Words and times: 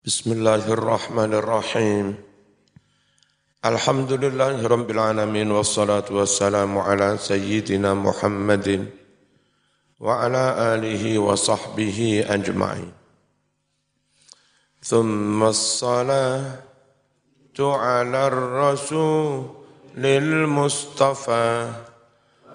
Bismillahirrahmanirrahim. 0.00 2.16
Alhamdulillahirabbil 3.60 4.96
alamin 4.96 5.52
wassalatu 5.52 6.24
wassalamu 6.24 6.80
ala 6.80 7.20
sayyidina 7.20 7.92
Muhammadin 7.92 8.88
wa 10.00 10.24
ala 10.24 10.72
alihi 10.72 11.20
wa 11.20 11.36
sahbihi 11.36 12.24
ajma'in. 12.24 12.88
Thumma 14.80 15.52
as-salatu 15.52 16.64
ala 17.60 18.32
ar-rasulil 18.32 20.48
mustafa 20.48 21.76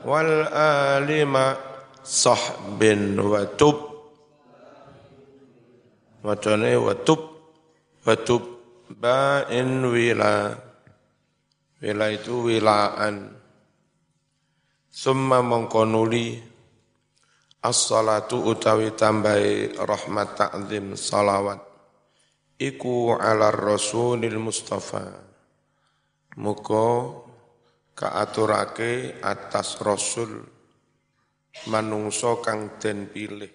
wal 0.01 0.49
ali 0.49 1.21
ma 1.29 1.53
sahbin 2.01 3.21
wa 3.21 3.45
tub 3.53 3.93
Wacane 6.25 6.73
wa 6.81 6.97
tub 7.05 7.34
Watub 8.05 8.43
ba'in 8.93 9.81
wila. 9.89 10.53
Wila 11.81 12.07
itu 12.13 12.45
wilaan. 12.45 13.33
Summa 14.93 15.41
mongkonuli 15.41 16.37
as-salatu 17.65 18.45
utawi 18.45 18.93
tambahi 18.93 19.73
rahmat 19.73 20.37
ta'zim 20.37 20.93
salawat. 20.93 21.65
Iku 22.61 23.17
ala 23.17 23.49
rasulil 23.49 24.37
mustafa. 24.37 25.09
Muka 26.37 27.09
kaaturake 27.97 29.17
atas 29.23 29.81
rasul 29.81 30.45
manungso 31.71 32.43
kang 32.43 32.75
den 32.77 33.07
pilih 33.07 33.47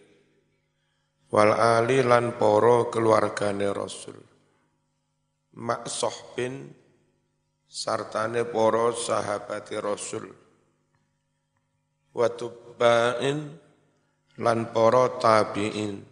wal 1.29 1.53
ali 1.53 2.01
lan 2.01 2.35
poro 2.41 2.89
keluargane 2.89 3.69
rasul 3.69 4.30
mak 5.57 5.91
sohbin 5.91 6.71
sartane 7.67 8.47
poro 8.47 8.95
sahabati 8.95 9.79
Rasul. 9.79 10.27
Watubbain 12.11 13.39
lan 14.43 14.59
poro 14.75 15.19
tabiin. 15.23 16.07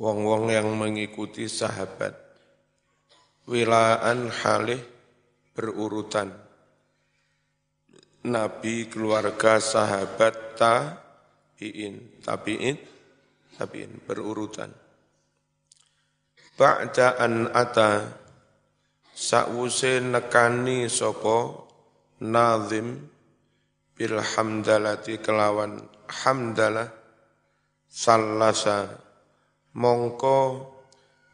Wong-wong 0.00 0.48
yang 0.48 0.72
mengikuti 0.80 1.44
sahabat. 1.44 2.16
Wilaan 3.44 4.32
halih 4.32 4.80
berurutan. 5.52 6.32
Nabi 8.24 8.88
keluarga 8.88 9.60
sahabat 9.60 10.56
tabiin. 10.56 12.22
Tabiin 12.24 12.76
tabiin 13.60 14.00
berurutan. 14.08 14.72
Ba'da 16.56 17.20
an 17.20 17.52
ata 17.52 18.20
sakwuse 19.20 20.00
nekani 20.00 20.88
sapa? 20.88 21.68
Nazim 22.20 23.00
bil 23.96 24.20
hamdalati 24.20 25.20
kelawan 25.24 25.80
hamdalah 26.04 26.88
sallasa 27.88 28.92
mongko 29.72 30.68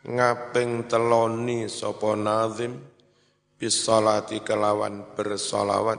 ngaping 0.06 0.87
teloni 0.87 1.67
sapa 1.67 2.15
nazim 2.15 2.78
bis 3.59 3.83
salati 3.83 4.47
kelawan 4.47 5.11
bersolawat 5.19 5.98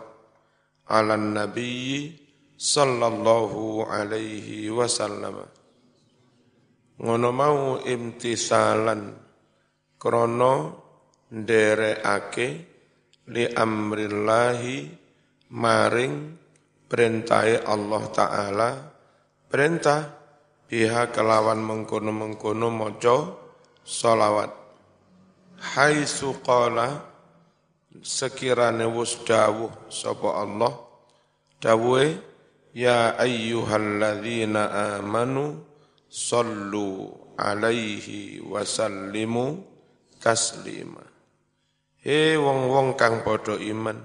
ala 0.88 1.20
nabi 1.20 2.16
sallallahu 2.56 3.84
alaihi 3.92 4.72
wasallam. 4.72 5.44
Ngono 7.04 7.30
mau 7.36 7.76
imtisalan 7.84 9.20
krono 10.00 10.87
nderekake 11.32 12.48
li 13.32 13.44
amrillahi 13.52 14.88
maring 15.52 16.40
perintahe 16.88 17.64
Allah 17.68 18.04
taala. 18.16 18.70
Perintah 19.48 20.12
biha 20.68 21.12
kelawan 21.12 21.64
mengkono-mengkono 21.64 22.68
maca 22.72 23.18
selawat. 23.84 24.52
Hai 25.58 26.04
suqala 26.04 27.02
sekirane 28.04 28.86
wus 28.86 29.24
dawuh 29.26 29.90
sapa 29.90 30.44
Allah 30.44 30.70
dawuhe 31.58 32.14
ya 32.78 33.18
ayyuhalladzina 33.18 34.94
amanu 35.02 35.66
sallu 36.06 37.10
alaihi 37.34 38.38
wasallimu 38.46 39.66
taslima 40.22 41.17
He 42.04 42.38
wong-wong 42.38 42.94
kang 42.94 43.26
padha 43.26 43.58
iman, 43.58 43.98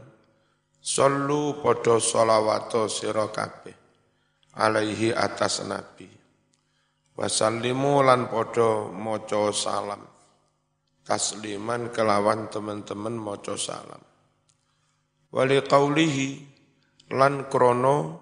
sallu 0.80 1.60
padha 1.60 2.00
sholawata 2.00 2.88
sira 2.88 3.28
kabeh 3.28 3.76
alaihi 4.56 5.12
atas 5.12 5.64
nabi. 5.64 6.08
Wasallimu 7.12 8.00
lan 8.00 8.32
padha 8.32 8.88
maca 8.88 9.52
salam. 9.52 10.00
Tasliman 11.02 11.90
kelawan 11.90 12.48
teman-teman 12.48 13.18
maca 13.18 13.58
salam. 13.58 14.00
Wali 15.32 15.60
qaulihi 15.60 16.28
lan 17.12 17.48
krono 17.52 18.20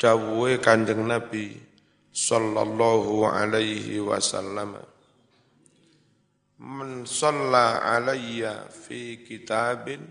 dawuhe 0.00 0.60
Kanjeng 0.60 1.04
Nabi 1.04 1.56
sallallahu 2.12 3.26
alaihi 3.28 4.00
wasallam 4.00 4.78
Man 6.58 7.02
salla 7.02 7.82
alayya 7.82 8.70
fi 8.70 9.26
kitabin 9.26 10.06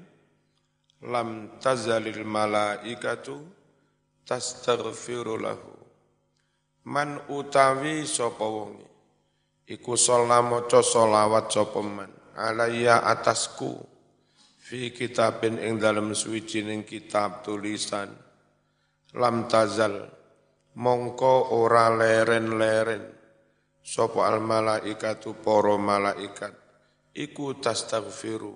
lam 1.08 1.56
tazalil 1.64 2.28
malaikatu 2.28 3.40
tastaghfiru 4.28 5.40
lahu. 5.40 5.72
Man 6.84 7.24
utawi 7.32 8.04
sapa 8.04 8.44
wonge 8.44 8.84
iku 9.72 9.96
sholla 9.96 10.44
maca 10.44 10.84
sholawat 10.84 11.48
sapa 11.48 11.80
man 11.80 12.12
alayya 12.36 13.08
atasku 13.08 13.80
fi 14.60 14.92
kitabin 14.92 15.56
ing 15.64 15.80
dalem 15.80 16.12
suwijining 16.12 16.84
kitab 16.84 17.40
tulisan 17.40 18.12
lam 19.16 19.48
tazal 19.48 20.12
mongko 20.76 21.56
ora 21.56 21.88
leren-leren 21.88 23.23
Sopo 23.84 24.24
al 24.24 24.40
malaikatu 24.40 25.36
poro 25.44 25.76
malaikat. 25.76 26.56
Iku 27.14 27.60
tastaghfiru 27.60 28.56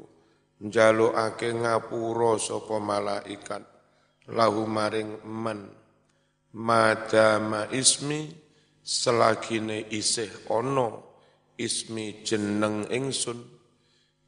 ake 1.14 1.50
ngapuro 1.54 2.40
sopo 2.40 2.80
malaikat. 2.80 3.62
Lahu 4.32 4.64
maring 4.68 5.24
man 5.28 5.68
madama 6.56 7.68
ismi 7.76 8.32
selagine 8.82 9.92
isih 9.92 10.48
ono 10.48 11.04
ismi 11.60 12.24
jeneng 12.24 12.88
ingsun. 12.88 13.40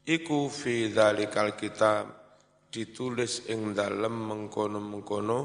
Iku 0.04 0.52
fi 0.52 0.92
dzalikal 0.92 1.56
kitab 1.56 2.04
ditulis 2.70 3.50
ing 3.50 3.74
dalem 3.74 4.14
mengkono-mengkono 4.30 5.40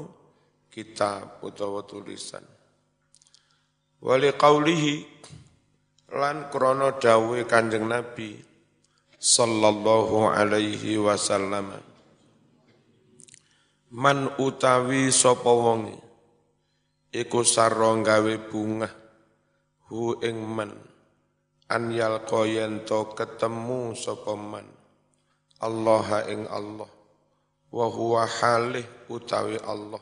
kitab 0.70 1.42
utawa 1.42 1.82
tulisan. 1.88 2.44
Wali 4.00 4.30
qaulihi 4.36 4.94
lan 6.14 6.46
krono 6.54 6.94
dawe 7.02 7.38
kanjeng 7.50 7.90
Nabi 7.90 8.38
sallallahu 9.18 10.30
alaihi 10.30 11.02
wasallam 11.02 11.74
man 13.90 14.18
utawi 14.38 15.10
sapa 15.10 15.50
wonge 15.50 15.98
iku 17.10 17.42
sarra 17.42 17.90
gawe 18.06 18.34
bunga 18.46 18.86
hu 19.90 20.14
ing 20.22 20.38
man 20.46 20.70
an 21.66 21.90
yalqa 21.90 22.46
to 22.86 23.10
ketemu 23.18 23.98
sapa 23.98 24.38
man 24.38 24.66
Allah 25.58 26.22
ing 26.30 26.46
Allah 26.46 26.86
wa 27.74 27.86
huwa 27.90 28.30
halih 28.30 28.86
utawi 29.10 29.58
Allah 29.66 29.98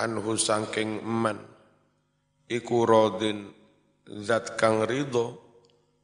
anhu 0.00 0.32
sangking 0.40 1.04
man 1.04 1.36
iku 2.48 2.88
radin 2.88 3.63
zat 4.04 4.60
kang 4.60 4.84
ridho 4.84 5.40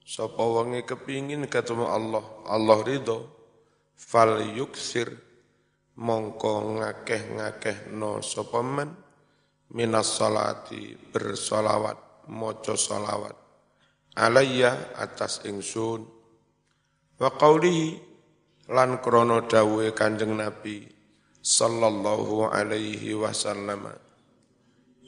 sapa 0.00 0.40
wonge 0.40 0.84
kepingin 0.88 1.44
ketemu 1.46 1.84
Allah 1.84 2.24
Allah 2.48 2.78
ridho 2.80 3.28
fal 3.96 4.40
yuksir 4.40 5.12
mongko 6.00 6.80
ngakeh-ngakeh 6.80 7.92
no 7.92 8.24
sapa 8.24 8.64
man 8.64 8.96
minas 9.76 10.16
salati 10.16 10.96
bersolawat 10.96 12.26
maca 12.32 12.74
solawat 12.74 13.36
alayya 14.16 14.96
atas 14.98 15.44
ingsun. 15.46 16.02
Wa 17.20 17.30
qawlihi 17.36 18.00
lan 18.72 18.98
krono 19.04 19.44
dawe 19.44 19.92
kanjeng 19.92 20.40
Nabi 20.40 20.88
sallallahu 21.40 22.48
alaihi 22.48 23.12
wasallam 23.12 23.92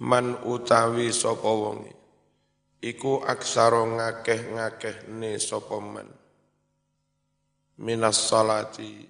man 0.02 0.36
utawi 0.44 1.08
sapa 1.08 1.48
wonge 1.48 2.01
iku 2.82 3.22
aksaro 3.22 3.86
ngakeh-ngakeh 3.86 5.06
ne 5.14 5.38
sopoman 5.38 6.22
minas 7.82 8.18
salati. 8.28 9.08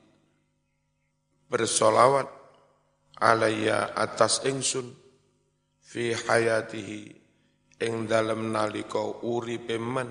Bersolawat 1.52 2.28
alaiya 3.20 3.92
atas 3.92 4.40
ingsun 4.48 4.88
fi 5.84 6.16
hayatihi 6.16 7.00
ing 7.84 8.08
dalem 8.08 8.48
nalika 8.48 9.00
uripe 9.24 9.76
man. 9.76 10.08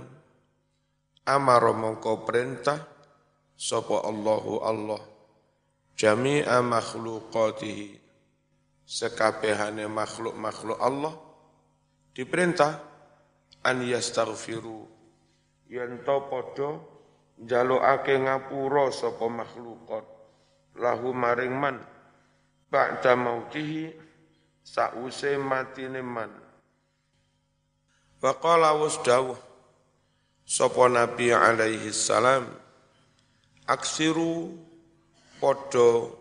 Amara 1.26 1.74
mongko 1.74 2.26
perintah 2.26 2.78
sapa 3.58 4.06
Allahu 4.06 4.54
Allah 4.62 5.02
jami'a 5.98 6.62
makhluqatihi. 6.62 8.02
Sekabehane 8.92 9.88
makhluk-makhluk 9.88 10.76
Allah 10.84 11.16
diperintah 12.12 12.91
an 13.64 13.82
yastaghfiru. 13.86 14.88
Yen 15.70 16.04
to 16.06 16.18
padha 16.28 16.80
njalukake 17.40 18.20
ngapura 18.20 18.92
sapa 18.92 19.26
makhlukat 19.30 20.06
lahu 20.76 21.14
maring 21.14 21.56
man. 21.56 21.78
Ba'da 22.72 23.16
mautihi 23.16 23.92
sause 24.64 25.38
matine 25.38 26.02
man. 26.04 26.32
Wa 28.22 28.34
qala 28.40 28.76
wasdawuh 28.76 29.40
sapa 30.46 30.84
nabi 30.90 31.32
alaihi 31.32 31.92
salam 31.92 32.48
aksiru 33.68 34.56
padha 35.40 36.12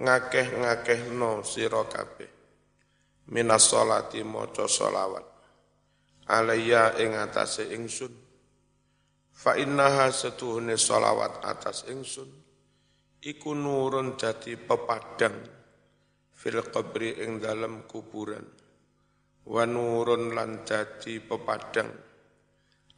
ngakeh-ngakehno 0.00 1.44
sira 1.44 1.84
kabeh. 1.86 2.30
Minas 3.30 3.70
salati 3.70 4.26
maca 4.26 4.66
selawat 4.66 5.29
alaiya 6.30 6.94
ing 7.02 7.18
atase 7.18 7.74
ingsun. 7.74 8.14
Fa 9.34 9.58
innaha 9.58 10.14
setuhune 10.14 10.78
solawat 10.78 11.42
atas 11.42 11.90
ingsun. 11.90 12.30
Iku 13.20 13.52
nurun 13.52 14.16
dadi 14.16 14.56
pepadang 14.56 15.36
fil 16.32 16.62
qabri 16.70 17.20
ing 17.20 17.42
dalam 17.42 17.84
kuburan. 17.84 18.46
Wa 19.44 19.66
nurun 19.66 20.32
lan 20.32 20.62
dadi 20.62 21.18
pepadang 21.20 21.90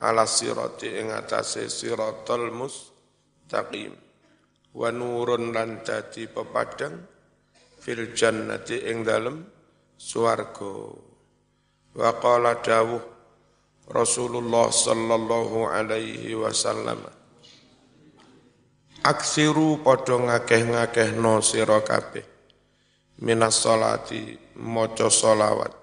ala 0.02 0.26
sirati 0.26 0.98
ing 0.98 1.14
atase 1.14 1.66
siratal 1.70 2.50
mustaqim. 2.54 3.94
Wa 4.74 4.90
nurun 4.90 5.54
lan 5.54 5.82
dadi 5.82 6.26
pepadang 6.26 6.94
fil 7.82 8.14
jannati 8.14 8.82
ing 8.90 9.02
dalam 9.06 9.42
swarga. 9.94 10.74
Wa 11.92 12.10
qala 12.18 12.58
dawuh 12.62 13.11
Rasulullah 13.92 14.72
sallallahu 14.72 15.68
alaihi 15.68 16.32
wasallam. 16.32 17.04
Aksiru 19.04 19.84
padha 19.84 20.16
ngakeh-ngakehno 20.16 21.44
sira 21.44 21.84
kabeh. 21.84 22.24
Minas 23.20 23.60
salati 23.60 24.32
maca 24.56 25.12
selawat. 25.12 25.76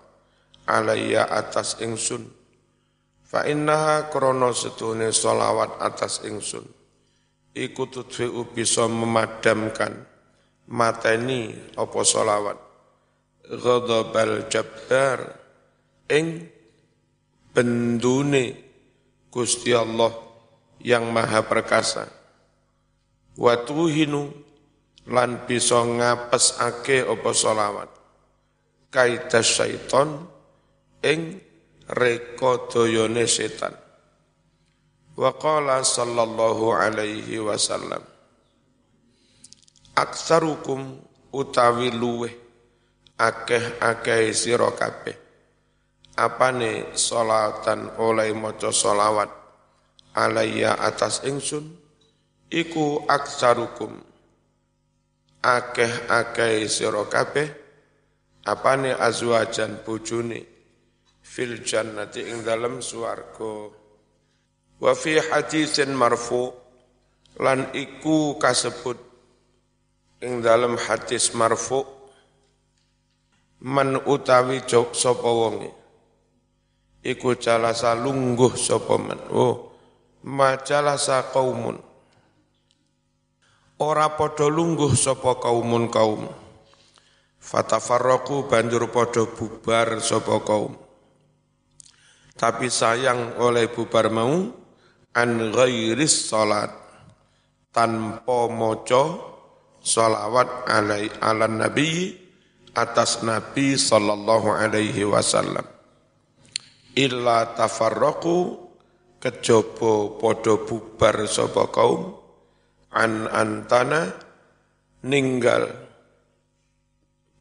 Alayya 0.66 1.30
atas 1.30 1.78
ingsun. 1.86 2.26
Fa 3.30 3.46
innaha 3.46 4.10
krana 4.10 4.58
setune 4.58 5.14
selawat 5.14 5.78
atas 5.78 6.26
ingsun. 6.26 6.66
Iku 7.54 7.94
tudfi'u 7.94 8.50
bisa 8.50 8.90
memadamkan 8.90 9.94
mateni 10.66 11.54
apa 11.78 12.00
selawat. 12.02 12.58
Ghadabal 13.46 14.50
jabbar. 14.50 15.38
Ing 16.10 16.58
bendune 17.60 18.56
Gusti 19.28 19.76
Allah 19.76 20.16
yang 20.80 21.12
maha 21.12 21.44
perkasa. 21.44 22.08
Watuhinu 23.36 24.32
lan 25.12 25.44
bisa 25.44 25.84
ake 26.64 27.04
apa 27.04 27.32
solawat 27.36 27.92
kaita 28.88 29.44
syaiton 29.44 30.24
ing 31.04 31.36
reka 31.92 32.72
doyone 32.72 33.28
setan. 33.28 33.76
Wa 35.20 35.36
qala 35.36 35.84
sallallahu 35.84 36.72
alaihi 36.72 37.44
wasallam 37.44 38.00
aksarukum 40.00 40.96
utawi 41.36 41.92
luweh 41.92 42.32
akeh-akeh 43.20 44.32
sira 44.32 44.72
apane 46.20 46.92
salatan 47.00 47.96
oleh 47.96 48.36
maca 48.36 48.76
solawat 48.76 49.32
alaiya 50.12 50.76
atas 50.76 51.24
ingsun 51.24 51.64
iku 52.52 53.08
aksarukum. 53.08 53.96
Akeh-akeh 55.40 56.68
sira 56.68 57.08
kabeh 57.08 57.48
apane 58.44 58.92
azwajan 58.92 59.80
bojone 59.88 60.44
fil 61.24 61.64
jannati 61.64 62.28
ing 62.28 62.44
dalem 62.44 62.84
swarga. 62.84 63.72
Wa 64.84 64.92
fi 65.00 65.24
hadisin 65.24 65.96
marfu 65.96 66.52
lan 67.40 67.72
iku 67.72 68.36
kasebut 68.36 69.00
ing 70.20 70.44
dalem 70.44 70.76
hadis 70.76 71.32
marfu 71.32 71.88
man 73.64 73.96
utawi 74.04 74.60
sapa 74.68 75.28
wonge 75.32 75.79
iku 77.04 77.36
jalasa 77.40 77.96
lungguh 77.96 78.54
sapa 78.60 78.96
man 79.00 79.20
oh 79.32 79.72
majalasa 80.24 81.32
kaumun. 81.32 81.80
Ora 83.80 84.12
padha 84.20 84.52
lungguh 84.52 84.92
sapa 84.92 85.40
kaumun 85.40 85.88
kaum 85.88 86.28
fatafarraqu 87.40 88.52
banjur 88.52 88.92
padha 88.92 89.24
bubar 89.24 90.04
sapa 90.04 90.44
kaum. 90.44 90.76
Tapi 92.36 92.68
sayang 92.68 93.40
oleh 93.40 93.72
bubar 93.72 94.12
mau 94.12 94.52
an 95.16 95.30
ghairis 95.52 96.32
salat 96.32 96.72
tanpa 97.72 98.52
maca 98.52 99.20
salawat 99.80 100.68
alai 100.68 101.08
ala 101.24 101.48
nabi 101.48 102.16
atas 102.76 103.24
nabi 103.24 103.80
sallallahu 103.80 104.56
alaihi 104.56 105.08
wasallam 105.08 105.79
illa 107.00 107.56
tafarraqu 107.56 108.36
kejaba 109.24 110.20
padha 110.20 110.54
bubar 110.68 111.24
sapa 111.24 111.72
kaum 111.72 112.02
an 112.92 113.32
antana 113.32 114.12
ninggal 115.08 115.64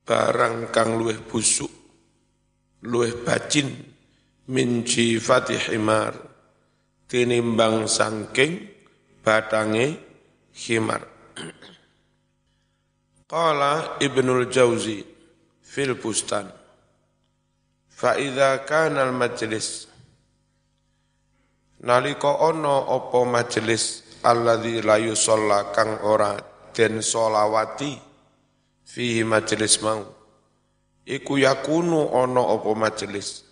barang 0.07 0.71
kang 0.71 0.95
luweh 0.95 1.19
busuk 1.27 1.71
luweh 2.87 3.13
bacin 3.27 3.69
min 4.55 4.87
jifati 4.87 5.59
himar 5.69 6.15
tinimbang 7.11 7.89
sangking 7.91 8.69
batange 9.25 9.99
himar. 10.55 11.03
Qala 13.29 14.01
Ibnul 14.01 14.49
Jauzi 14.49 15.05
fil 15.61 15.93
Bustan 16.01 16.49
Fa'idha 17.99 18.63
kanal 18.63 19.11
majlis. 19.11 19.91
Nalika 21.83 22.31
ono 22.47 22.95
opo 22.95 23.27
majlis 23.27 24.07
alladzi 24.23 24.79
la 24.87 25.03
yusalla 25.03 25.75
kang 25.75 25.99
ora 26.07 26.39
den 26.71 27.03
solawati 27.03 27.99
fihi 28.87 29.27
majlis 29.27 29.83
mau. 29.83 30.07
Iku 31.11 31.43
yakunu 31.43 32.15
ono 32.15 32.55
opo 32.55 32.79
majlis? 32.79 33.43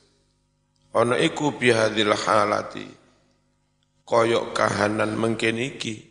Ono 0.95 1.19
iku 1.19 1.51
bihadil 1.59 2.15
halati. 2.15 2.87
Koyok 4.07 4.55
kahanan 4.55 5.19
mengken 5.19 5.59
iki. 5.59 6.07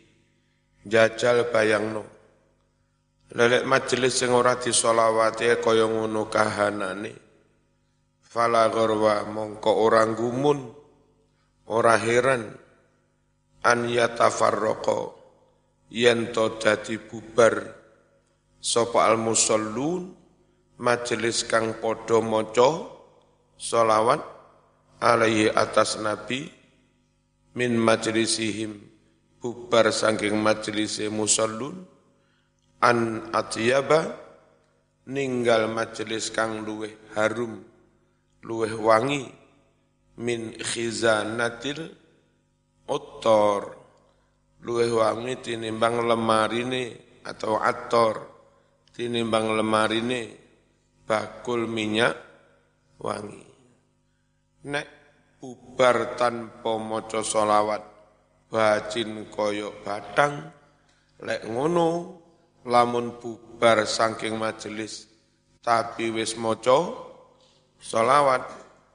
Jajal 0.84 1.48
bayangno. 1.48 2.04
Lelek 3.32 3.64
majelis 3.64 4.20
sing 4.20 4.28
ora 4.28 4.60
disolawati 4.60 5.56
kaya 5.56 5.88
ngono 5.88 6.28
kahanane 6.28 7.25
Fala 8.36 8.68
gorwa 8.68 9.24
mongko 9.24 9.88
orang 9.88 10.12
gumun, 10.12 10.68
ora 11.72 11.96
heran, 11.96 12.52
an 13.64 13.88
yatafarroko, 13.88 15.16
yento 15.88 16.60
dadi 16.60 17.00
bubar, 17.00 17.64
sopa 18.60 19.08
al 19.08 19.16
musallun, 19.16 20.12
majelis 20.76 21.48
kang 21.48 21.80
podo 21.80 22.20
moco, 22.20 22.68
solawat, 23.56 24.20
alaihi 25.00 25.48
atas 25.56 25.96
nabi, 26.04 26.44
min 27.56 27.72
majelisihim, 27.72 28.76
bubar 29.40 29.88
sangking 29.88 30.36
majelisi 30.36 31.08
musallun, 31.08 31.88
an 32.84 33.32
atiyaba, 33.32 34.12
ninggal 35.08 35.72
majelis 35.72 36.28
kang 36.28 36.68
luweh 36.68 36.92
harum, 37.16 37.64
luweh 38.46 38.74
wangi 38.78 39.26
min 40.22 40.54
khizanatil 40.54 41.90
uttor. 42.86 43.74
Luweh 44.62 44.90
wangi 44.90 45.42
tinimbang 45.42 46.06
lemarine 46.06 46.96
atau 47.26 47.58
ator 47.58 48.14
tinimbang 48.94 49.52
lemarine 49.58 50.20
bakul 51.04 51.66
minyak 51.66 52.14
wangi. 53.02 53.44
Nek 54.66 54.86
bubar 55.38 56.16
tanpa 56.18 56.74
maca 56.80 57.22
solawat 57.22 57.82
bacin 58.50 59.26
koyok 59.30 59.84
batang 59.84 60.48
lek 61.22 61.46
ngono 61.46 61.88
lamun 62.66 63.18
bubar 63.18 63.86
saking 63.86 64.34
majelis 64.38 65.06
tapi 65.62 66.10
wis 66.10 66.34
maca 66.38 67.05
solawat 67.86 68.42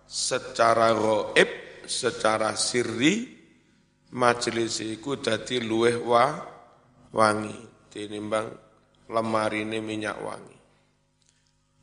secara 0.03 0.91
goib 0.91 1.47
secara 1.87 2.59
sirri 2.59 3.39
majelis 4.11 4.83
iku 4.83 5.15
dadi 5.15 5.63
luweh 5.63 5.95
wa 5.95 6.35
wangi 7.15 7.55
tinimbang 7.87 8.51
lemarine 9.07 9.79
minyak 9.79 10.19
wangi. 10.19 10.57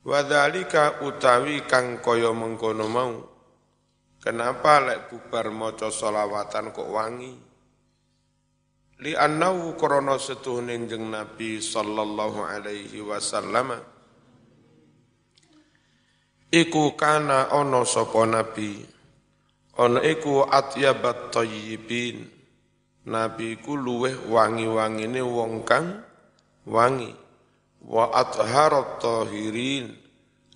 Wadhalika 0.04 1.04
utawi 1.04 1.64
kang 1.64 2.00
kaya 2.00 2.32
mengkono 2.32 2.86
mau. 2.88 3.16
Kenapa 4.18 4.80
lek 4.82 5.08
bubar 5.12 5.48
maca 5.52 5.92
solawatan 5.92 6.72
kok 6.72 6.88
wangi? 6.88 7.32
Li 8.98 9.12
annahu 9.14 9.78
krana 9.78 10.18
setuhune 10.18 10.74
jeng 10.90 11.12
Nabi 11.12 11.62
sallallahu 11.62 12.40
alaihi 12.42 12.98
wasallam 12.98 13.78
iku 16.48 16.96
kana 16.96 17.52
ana 17.52 17.84
sapa 17.84 18.24
nabi. 18.24 18.84
Ana 19.78 20.02
iku 20.02 20.42
atyabat 20.48 21.30
thayyibin 21.30 22.26
nabi 23.06 23.54
iku 23.54 23.78
luweh 23.78 24.16
wangi-wangine 24.26 25.22
wong 25.22 25.62
kang 25.62 26.02
wangi. 26.66 27.14
Wa 27.88 28.10
atharat 28.10 28.98
tahirin 28.98 29.94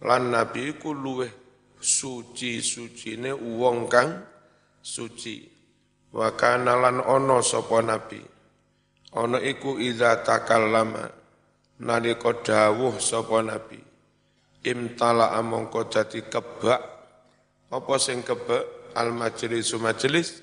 lan 0.03 0.35
nabi 0.35 0.75
iku 0.75 0.91
luweh 0.91 1.31
suci-sucine 1.79 3.31
wong 3.37 3.87
kang 3.87 4.11
suci. 4.83 5.47
Wa 6.13 6.35
kana 6.35 6.77
lan 6.77 6.99
ana 6.99 7.39
sapa 7.41 7.79
nabi. 7.79 8.21
Ana 9.13 9.39
iku 9.39 9.79
idza 9.79 10.19
takallama. 10.25 11.21
Nalika 11.83 12.31
dawuh 12.43 12.99
sapa 13.03 13.43
nabi 13.43 13.92
imtala 14.63 15.35
amongko 15.39 15.91
dadi 15.91 16.27
kebak. 16.27 16.81
Apa 17.73 17.95
sing 17.99 18.23
kebak? 18.23 18.95
Al 18.95 19.11
majlisu 19.15 19.81
majlis. 19.83 20.43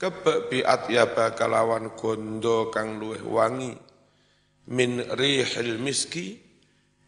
Kebak 0.00 0.48
bi 0.48 0.64
atyaba 0.64 1.36
kalawan 1.36 1.92
gondo 1.92 2.72
kang 2.72 2.96
luweh 2.96 3.20
wangi. 3.20 3.72
Min 4.70 5.02
rihil 5.18 5.82
miski 5.82 6.38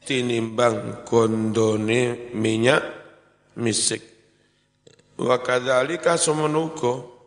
tinimbang 0.03 1.07
gondone 1.07 2.33
minyak 2.35 2.83
misik. 3.57 4.03
Wa 5.17 5.39
kadzalika 5.41 6.19
sumenugo 6.19 7.23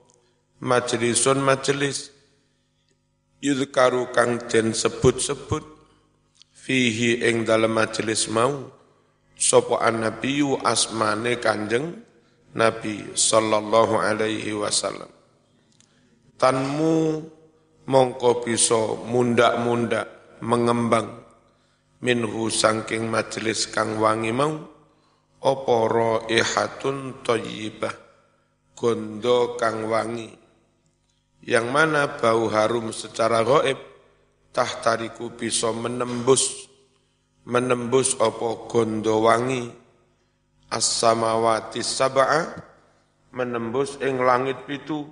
majlisun 0.59 1.39
majlis. 1.39 2.11
Yudhkaru 3.39 4.09
kang 4.09 4.41
den 4.49 4.73
sebut-sebut 4.73 5.61
fihi 6.49 7.21
ing 7.29 7.45
dalam 7.45 7.77
majlis 7.77 8.25
mau 8.33 8.73
sapa 9.35 9.83
annabiyyu 9.83 10.57
asmane 10.63 11.37
Kanjeng 11.37 12.01
Nabi 12.55 13.11
sallallahu 13.13 13.99
alaihi 13.99 14.55
wasallam. 14.55 15.11
Tanmu 16.39 17.23
mongko 17.87 18.43
bisa 18.43 18.79
mundak-mundak 19.07 20.39
mengembang 20.39 21.23
minhu 21.99 22.47
sangking 22.47 23.07
majelis 23.11 23.67
kang 23.67 23.99
wangi 23.99 24.31
mau 24.31 24.55
apa 25.43 25.75
raihatun 25.91 27.21
thayyibah 27.23 27.95
gondo 28.75 29.59
kang 29.59 29.87
wangi. 29.91 30.31
Yang 31.45 31.67
mana 31.69 32.09
bau 32.17 32.49
harum 32.49 32.89
secara 32.89 33.45
gaib 33.45 33.77
tahtariku 34.49 35.35
bisa 35.35 35.69
menembus 35.75 36.71
menembus 37.45 38.17
opo 38.17 38.65
gondo 38.65 39.21
wangi. 39.21 39.69
As-samawati 40.65 41.85
sab'a 41.85 42.57
menembus 43.31 44.01
ing 44.01 44.17
langit 44.21 44.65
pitu. 44.65 45.05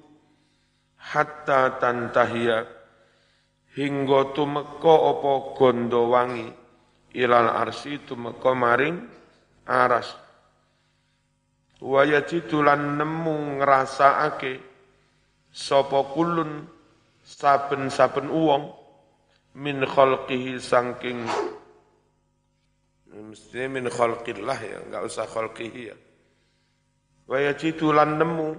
Hatta 0.97 1.77
tantahia 1.77 2.65
hingga 3.77 4.33
tumeka 4.33 4.93
opo 4.93 5.53
gondo 5.53 6.09
wangi. 6.09 6.49
Ilal 7.13 7.53
arsi 7.53 8.01
tumeka 8.01 8.57
maring 8.57 8.97
aras. 9.69 10.09
Waya 11.83 12.23
lan 12.63 12.95
nemu 12.95 13.59
ngrasakake 13.59 14.55
sapa 15.51 15.99
kulun 16.15 16.63
saben-saben 17.21 18.31
uwong 18.31 18.71
min 19.59 19.83
khalqihi 19.83 20.63
sangking 20.63 21.27
Mestinya 23.13 23.67
min 23.69 23.85
khalqillah 23.93 24.57
ya, 24.57 24.77
enggak 24.89 25.01
usah 25.05 25.29
khalqihi 25.29 25.81
ya. 25.93 25.95
Wa 27.29 27.37
yajidu 27.37 27.93
lan 27.93 28.17
nemu 28.17 28.57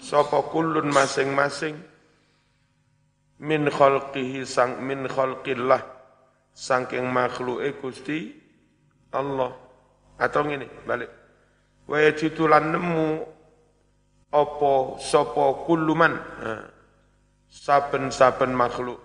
sapa 0.00 0.40
kullun 0.48 0.88
masing-masing 0.88 1.76
min 3.44 3.68
khalqihi 3.68 4.48
sang 4.48 4.80
min 4.80 5.04
khalqillah 5.04 5.84
saking 6.56 7.04
makhluke 7.12 7.76
Gusti 7.84 8.32
Allah. 9.12 9.52
Atau 10.16 10.48
ngene, 10.48 10.70
balik. 10.88 11.12
Wa 11.84 12.00
yajidu 12.00 12.48
lan 12.48 12.72
nemu 12.72 13.34
apa 14.34 14.98
sapa 14.98 15.62
kulluman 15.62 16.18
saben-saben 17.46 18.50
makhluk 18.50 18.98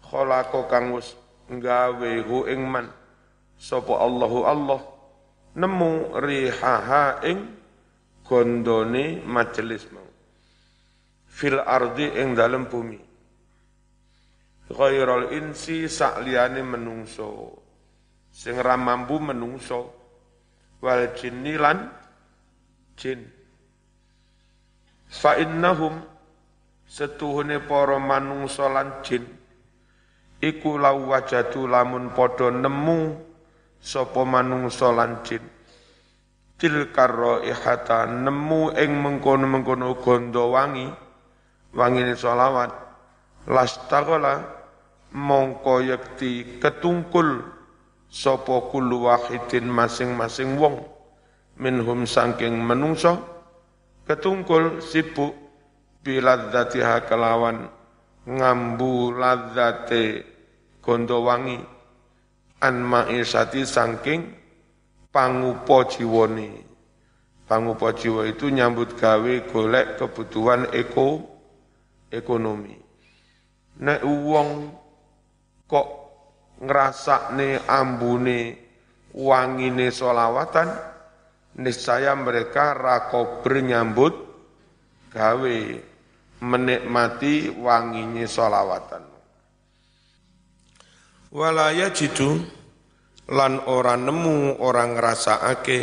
khalaqa 0.00 0.64
kang 0.72 0.96
wis 0.96 1.12
gawe 1.52 2.12
hu 2.24 2.48
ing 2.48 2.64
sapa 3.62 3.94
Allahu 3.94 4.38
Allah 4.42 4.80
nemu 5.54 6.18
rihaha 6.18 7.22
ing 7.22 7.46
gondone 8.26 9.22
majelis 9.22 9.86
mau. 9.94 10.02
Fil 11.30 11.62
ardi 11.62 12.10
ing 12.10 12.34
dalem 12.34 12.66
bumi. 12.66 12.98
Ghairal 14.66 15.30
insi 15.30 15.86
sakliyane 15.86 16.60
menungso. 16.66 17.54
Sing 18.34 18.58
ra 18.58 18.74
mampu 18.74 19.22
menungso. 19.22 19.94
Wal 20.82 21.14
jinni 21.14 21.54
lan 21.54 21.86
jin. 22.98 23.22
Fa 25.06 25.38
innahum 25.38 26.02
setuhune 26.88 27.62
para 27.62 28.02
manungsa 28.02 28.66
lan 28.66 29.04
jin. 29.06 29.22
Iku 30.42 30.74
lau 30.82 31.14
wajadu 31.14 31.70
lamun 31.70 32.10
padha 32.10 32.50
nemu 32.50 33.30
sapa 33.82 34.22
manungsa 34.22 34.94
lan 34.94 35.20
jin. 35.26 35.42
Tilkar 36.56 37.42
ihata 37.42 38.06
nemu 38.06 38.70
ing 38.78 38.94
mengkono-mengkono 39.02 39.98
gondo 39.98 40.54
wangi 40.54 40.86
wangine 41.74 42.14
selawat 42.14 42.70
lastagola 43.50 44.46
mongko 45.10 45.82
yakti 45.82 46.62
ketungkul 46.62 47.42
sapa 48.06 48.70
kullu 48.70 49.10
wahidin 49.10 49.66
masing-masing 49.66 50.54
wong. 50.54 50.86
Minhum 51.58 52.06
sangking 52.06 52.54
menungso 52.54 53.18
ketungkul 54.06 54.78
sibuk 54.78 55.34
biladzatiha 56.06 57.10
kelawan 57.10 57.66
ngambu 58.22 59.18
ladzate 59.18 60.22
gondo 60.78 61.26
wangi 61.26 61.58
an 62.62 62.78
ma'isati 62.86 63.66
sangking 63.66 64.22
pangupo 65.10 65.82
jiwone. 65.90 66.70
Pangupo 67.50 67.90
jiwa 67.92 68.24
itu 68.30 68.48
nyambut 68.48 68.96
gawe 68.96 69.32
golek 69.50 69.98
kebutuhan 69.98 70.70
eko 70.72 71.20
ekonomi. 72.08 72.78
Nek 73.82 74.00
uang 74.06 74.50
kok 75.66 75.88
ngrasakne 76.62 77.66
ambune 77.66 78.56
wangine 79.12 79.90
solawatan, 79.92 80.70
niscaya 81.60 82.16
mereka 82.16 82.72
rakober 82.72 83.60
nyambut 83.60 84.14
gawe 85.12 85.56
menikmati 86.40 87.52
wanginya 87.52 88.24
solawatan 88.24 89.11
walaya 91.32 91.88
jidu 91.96 92.44
lan 93.32 93.64
ora 93.64 93.96
nemu 93.96 94.60
orang 94.60 95.00
ake 95.00 95.80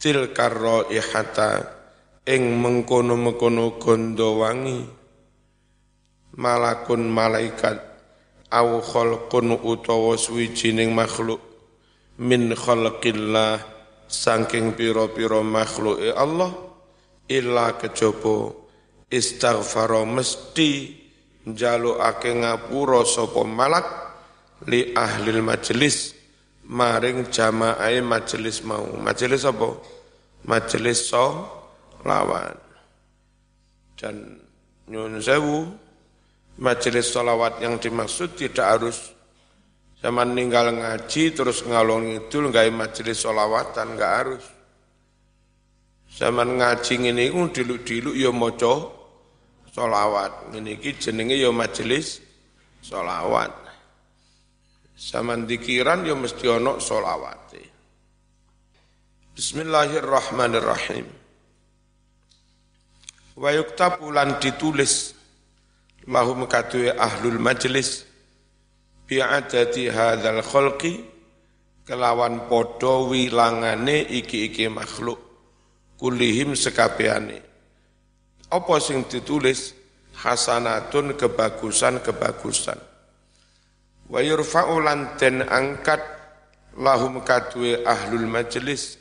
til 0.00 0.32
karro 0.32 0.88
ihata 0.88 1.76
ing 2.24 2.56
mengkono-mengkono 2.56 3.76
gondo 3.76 4.40
wangi. 4.40 4.80
Malakun 6.36 7.08
malaikat 7.08 7.80
au 8.52 8.80
khalqun 8.80 9.56
utawa 9.60 10.16
suwijining 10.16 10.92
makhluk 10.92 11.40
min 12.20 12.52
khalqillah 12.52 13.60
saking 14.08 14.76
pira-pira 14.76 15.40
makhluke 15.40 16.12
Allah 16.12 16.52
illa 17.28 17.76
kejaba 17.80 18.52
istaghfara 19.08 20.04
mesti 20.04 20.92
njalukake 21.48 22.36
ngapura 22.36 23.02
sapa 23.08 23.42
malak 23.42 24.05
li 24.64 24.96
ahlil 24.96 25.44
majelis 25.44 26.16
maring 26.64 27.28
jamaah 27.28 27.92
majelis 28.00 28.64
mau 28.64 28.88
majelis 28.96 29.44
apa 29.44 29.76
majelis 30.48 31.12
so 31.12 31.44
lawan. 32.06 32.54
Dan 33.96 34.38
nyun 34.86 35.18
sewu, 35.18 35.66
majelis 36.62 37.10
solawat 37.10 37.58
yang 37.60 37.76
dimaksud 37.76 38.38
tidak 38.38 38.78
harus 38.78 39.12
zaman 40.00 40.32
ninggal 40.36 40.70
ngaji 40.70 41.34
terus 41.34 41.64
ngalong 41.66 42.22
itu 42.22 42.38
nggak 42.38 42.70
majelis 42.70 43.18
solawatan 43.18 43.98
nggak 43.98 44.12
harus. 44.14 44.44
Zaman 46.16 46.56
ngaji 46.62 47.12
ini 47.12 47.28
pun 47.28 47.52
dilu-dilu 47.52 48.16
ya 48.16 48.32
moco 48.32 48.94
solawat. 49.74 50.54
Ini 50.54 50.80
jenenge 50.96 51.36
ya 51.36 51.52
majelis 51.52 52.22
solawat. 52.80 53.65
Zaman 54.96 55.44
dikiran 55.44 56.08
ya 56.08 56.16
mesti 56.16 56.48
ono 56.48 56.80
solawat. 56.80 57.52
Bismillahirrahmanirrahim. 59.36 61.04
Wa 63.36 63.52
yuktab 63.52 64.00
ulan 64.00 64.40
ditulis. 64.40 65.12
Lahum 66.08 66.48
kadue 66.48 66.96
ahlul 66.96 67.36
majlis. 67.36 68.08
Bi'adati 69.04 69.92
hadzal 69.92 70.40
khalqi. 70.40 71.04
Kelawan 71.84 72.48
podo 72.48 73.12
wilangane 73.12 74.08
iki-iki 74.08 74.72
makhluk. 74.72 75.20
Kulihim 76.00 76.56
sekabehane 76.56 77.46
apa 78.50 78.78
sing 78.78 79.04
ditulis? 79.10 79.74
Hasanatun 80.16 81.12
kebagusan-kebagusan 81.12 82.95
wa 84.06 84.20
yurfa'u 84.22 84.78
lan 84.82 85.18
den 85.18 85.42
angkat 85.42 85.98
lahum 86.78 87.24
kadue 87.24 87.82
ahlul 87.82 88.28
majlis 88.28 89.00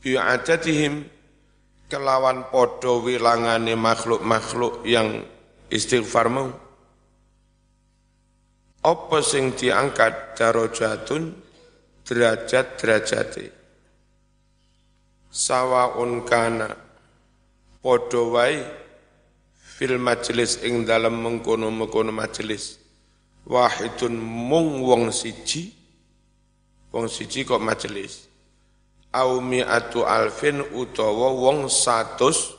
bi'adatihim 0.00 1.04
kelawan 1.90 2.50
podo 2.50 3.02
wilangane 3.02 3.74
makhluk-makhluk 3.78 4.82
yang 4.86 5.22
istighfar 5.70 6.30
mau. 6.30 6.50
Apa 8.86 9.18
sing 9.18 9.50
diangkat 9.58 10.38
darajatun 10.38 11.34
derajat-derajate. 12.06 13.50
Sawaun 15.26 16.22
kana 16.22 16.70
podo 17.82 18.38
wae 18.38 18.62
fil 19.58 19.98
majelis 19.98 20.62
ing 20.62 20.86
dalam 20.86 21.18
mengkono-mengkono 21.18 22.14
majelis. 22.14 22.85
Wahidun 23.46 24.18
mung 24.18 24.82
wong 24.82 25.14
siji, 25.14 25.70
wong 26.90 27.06
siji 27.06 27.46
kok 27.46 27.62
majelis. 27.62 28.26
Au 29.14 29.38
mi'atu 29.38 30.02
alfin 30.02 30.60
utawa 30.74 31.30
wong 31.30 31.70
satus 31.70 32.52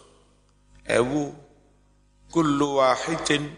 ewu. 0.88 1.36
Kullu 2.32 2.80
wahidin 2.80 3.52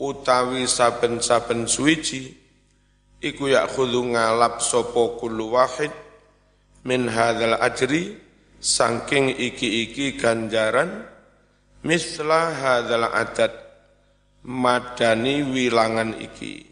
utawi 0.00 0.64
saben-saben 0.64 1.68
suwiji. 1.68 2.32
Iku 3.20 3.52
yakhudhu 3.52 4.14
ngalap 4.14 4.64
sapa 4.64 5.18
kullu 5.20 5.52
wahid 5.52 5.90
min 6.86 7.10
hadzal 7.10 7.58
ajri 7.60 8.14
saking 8.62 9.34
iki-iki 9.34 10.16
ganjaran 10.16 11.04
misla 11.82 12.54
hadzal 12.54 13.10
adat 13.10 13.67
madani 14.48 15.44
wilangan 15.44 16.16
iki. 16.16 16.64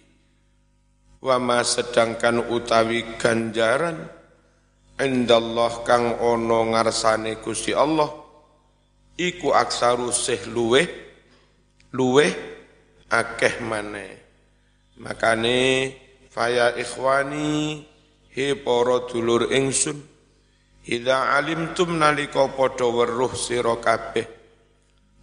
Wama 1.21 1.61
sedangkan 1.61 2.49
utawi 2.49 3.21
ganjaran 3.21 4.09
indallah 4.97 5.85
kang 5.85 6.17
ono 6.17 6.73
ngarsane 6.73 7.37
Gusti 7.45 7.77
Allah 7.77 8.09
iku 9.17 9.53
aksaru 9.53 10.09
sih 10.09 10.49
luwe 10.49 10.83
luwe 11.93 12.27
akeh 13.13 13.61
mane 13.65 14.07
makane 15.01 15.93
faya 16.33 16.73
ikhwani 16.77 17.81
he 18.33 18.57
para 18.57 19.09
dulur 19.09 19.49
ingsun 19.53 20.01
idza 20.85 21.33
alimtum 21.37 21.97
nalika 21.97 22.49
padha 22.53 22.89
weruh 22.89 23.33
sira 23.33 23.77
kabeh 23.81 24.36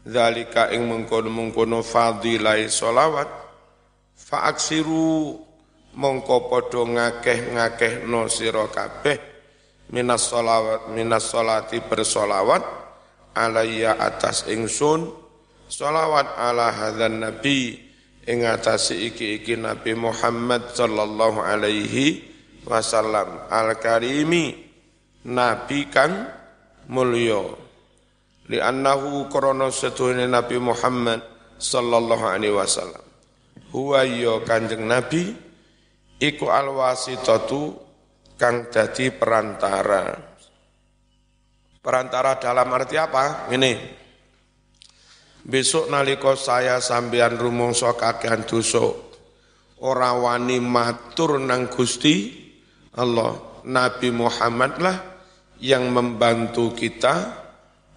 zalika 0.04 0.72
ing 0.76 0.88
mengkono-mengkono 0.88 1.80
fadilai 1.80 2.68
solawat 2.68 3.28
faaksiru 4.16 5.40
mongko 5.96 6.38
padha 6.52 6.82
ngakeh-ngakeh 6.84 8.04
no 8.08 8.28
kabeh 8.68 9.18
minas 9.94 10.28
solawat 10.28 10.90
minas 10.92 11.30
solati 11.30 11.80
bersolawat 11.86 12.64
alaiya 13.38 13.96
atas 14.02 14.50
ingsun 14.50 15.08
solawat 15.70 16.34
ala 16.36 16.74
hadzal 16.74 17.14
nabi 17.14 17.78
ing 18.24 18.48
atas 18.48 18.96
iki-iki 18.96 19.60
Nabi 19.60 20.00
Muhammad 20.00 20.72
sallallahu 20.72 21.44
alaihi 21.44 22.24
wasallam 22.64 23.52
al 23.52 23.76
karimi 23.76 24.56
nabi 25.28 25.92
kang 25.92 26.32
mulya 26.88 27.63
li 28.52 28.58
annahu 28.60 29.28
krana 29.32 29.72
setuhune 29.72 30.28
Nabi 30.28 30.60
Muhammad 30.60 31.24
sallallahu 31.60 32.26
alaihi 32.28 32.56
wasallam 32.56 33.04
huwa 33.72 34.04
ya 34.04 34.44
kanjeng 34.44 34.86
nabi 34.86 35.34
iku 36.22 36.48
alwasitatu 36.48 37.84
kang 38.40 38.70
jadi 38.72 39.12
perantara. 39.16 40.32
Perantara 41.84 42.40
dalam 42.40 42.72
arti 42.72 42.96
apa? 42.96 43.52
Ini. 43.52 44.04
Besok 45.44 45.92
naliko 45.92 46.40
saya 46.40 46.80
sambian 46.80 47.36
rumongso 47.36 47.92
kakean 48.00 48.48
dosa 48.48 48.88
ora 49.84 50.16
wani 50.16 50.64
matur 50.64 51.36
nang 51.44 51.68
Gusti 51.68 52.32
Allah. 52.96 53.52
Nabi 53.64 54.12
Muhammad 54.12 54.80
lah 54.80 54.98
yang 55.60 55.92
membantu 55.92 56.72
kita 56.76 57.43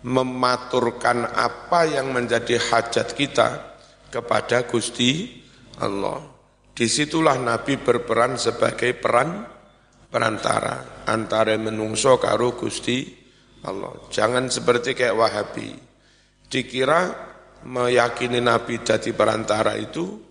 mematurkan 0.06 1.26
apa 1.34 1.82
yang 1.90 2.14
menjadi 2.14 2.62
hajat 2.62 3.10
kita 3.18 3.74
kepada 4.06 4.62
Gusti 4.62 5.42
Allah. 5.82 6.22
Di 6.70 6.86
situlah 6.86 7.34
Nabi 7.42 7.74
berperan 7.82 8.38
sebagai 8.38 8.94
peran 8.94 9.42
perantara 10.06 11.02
antara 11.10 11.58
menungso 11.58 12.22
karo 12.22 12.54
Gusti 12.54 13.02
Allah. 13.66 13.98
Jangan 14.06 14.46
seperti 14.46 14.94
kayak 14.94 15.18
Wahabi. 15.18 15.74
Dikira 16.46 17.10
meyakini 17.66 18.38
Nabi 18.38 18.78
jadi 18.86 19.10
perantara 19.10 19.74
itu 19.74 20.22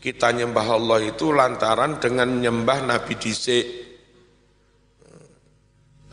kita 0.00 0.32
nyembah 0.32 0.66
Allah 0.72 1.04
itu 1.04 1.36
lantaran 1.36 2.00
dengan 2.00 2.32
nyembah 2.40 2.80
Nabi 2.80 3.12
dhisik. 3.20 3.66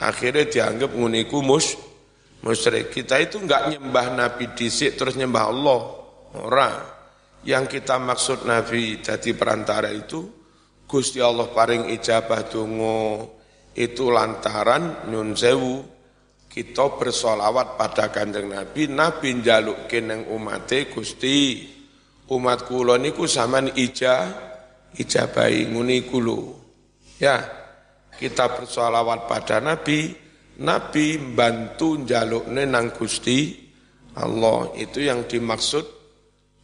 Akhirnya 0.03 0.43
dianggap 0.43 0.91
nguniku 0.91 1.39
mus 1.39 1.84
musyrik. 2.45 2.93
Kita 2.93 3.17
itu 3.17 3.41
enggak 3.41 3.73
nyembah 3.73 4.13
Nabi 4.13 4.53
dhisik 4.53 4.95
terus 4.95 5.17
nyembah 5.17 5.43
Allah. 5.49 5.81
Orang 6.35 6.75
yang 7.43 7.65
kita 7.65 7.97
maksud 7.97 8.45
Nabi 8.45 9.01
jadi 9.01 9.33
perantara 9.33 9.89
itu 9.89 10.23
Gusti 10.85 11.17
Allah 11.17 11.49
paring 11.49 11.89
ijabah 11.89 12.45
donga 12.45 13.25
itu 13.73 14.07
lantaran 14.13 15.09
nyun 15.09 15.33
sewu 15.33 15.95
kita 16.55 16.95
bersolawat 16.95 17.75
pada 17.75 18.07
kanjeng 18.15 18.47
Nabi, 18.47 18.87
Nabi 18.87 19.43
njaluk 19.43 19.91
keneng 19.91 20.31
umate 20.31 20.87
Gusti 20.87 21.67
umat 22.31 22.63
kula 22.63 22.95
niku 22.95 23.27
sampean 23.27 23.75
ija 23.75 24.31
ijabahi 24.95 25.67
nguni. 25.67 25.99
Ya, 27.19 27.43
kita 28.15 28.55
bersolawat 28.55 29.27
pada 29.27 29.59
Nabi, 29.59 30.15
Nabi 30.55 31.19
bantu 31.19 31.99
njaluk 31.99 32.47
nang 32.51 32.95
Gusti 32.95 33.51
Allah. 34.15 34.71
Itu 34.79 35.03
yang 35.03 35.27
dimaksud 35.27 35.85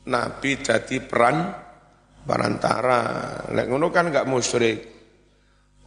Nabi 0.08 0.52
jadi 0.64 0.98
peran 1.04 1.52
Barantara. 2.22 3.02
Lek 3.52 3.68
ngono 3.68 3.92
kan 3.92 4.14
enggak 4.14 4.30
musyrik. 4.30 4.80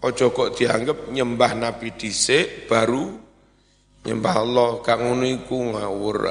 Ojo 0.04 0.36
kok 0.36 0.52
dianggap 0.58 1.08
nyembah 1.08 1.52
Nabi 1.56 1.96
dhisik 1.96 2.68
baru 2.68 3.24
Nyembah 4.04 4.34
Allah 4.36 4.70
gak 4.84 5.00
ngono 5.00 5.24
iku 5.24 5.56
ngawur. 5.72 6.28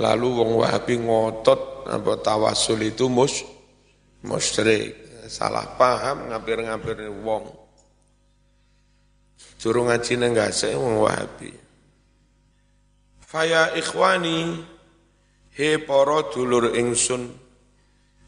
Lalu 0.00 0.26
wong 0.32 0.50
Wahabi 0.56 0.96
ngotot 0.96 1.84
apa 1.92 2.12
tawasul 2.24 2.88
itu 2.88 3.04
mus 3.12 3.44
musyrik. 4.24 4.96
Salah 5.28 5.76
paham 5.76 6.32
ngapir-ngapir 6.32 7.04
wong. 7.20 7.59
Durung 9.60 9.92
ngaji 9.92 10.16
nang 10.16 10.32
gase 10.32 10.72
wong 10.72 11.04
Wahabi. 11.04 11.52
Faya 13.20 13.76
ikhwani 13.76 14.56
he 15.52 15.76
para 15.76 16.24
dulur 16.32 16.72
ingsun 16.72 17.28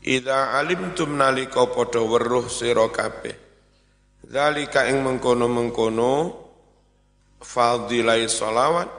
Ida 0.02 0.58
alimtum 0.58 1.14
nalika 1.14 1.62
padha 1.70 2.02
weruh 2.02 2.50
sira 2.50 2.90
kabeh. 2.90 3.38
Zalika 4.26 4.90
ing 4.90 4.98
mengkono-mengkono 4.98 6.42
fadilai 7.38 8.26
solawat 8.26 8.90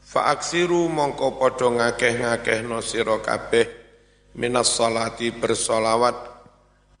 fa 0.00 0.32
aksiru 0.32 0.88
mongko 0.88 1.36
padha 1.36 1.68
ngakeh-ngakehno 1.68 2.80
sira 2.80 3.20
kabeh 3.20 3.64
minas 4.36 4.72
salati 4.72 5.32
bersolawat 5.32 6.16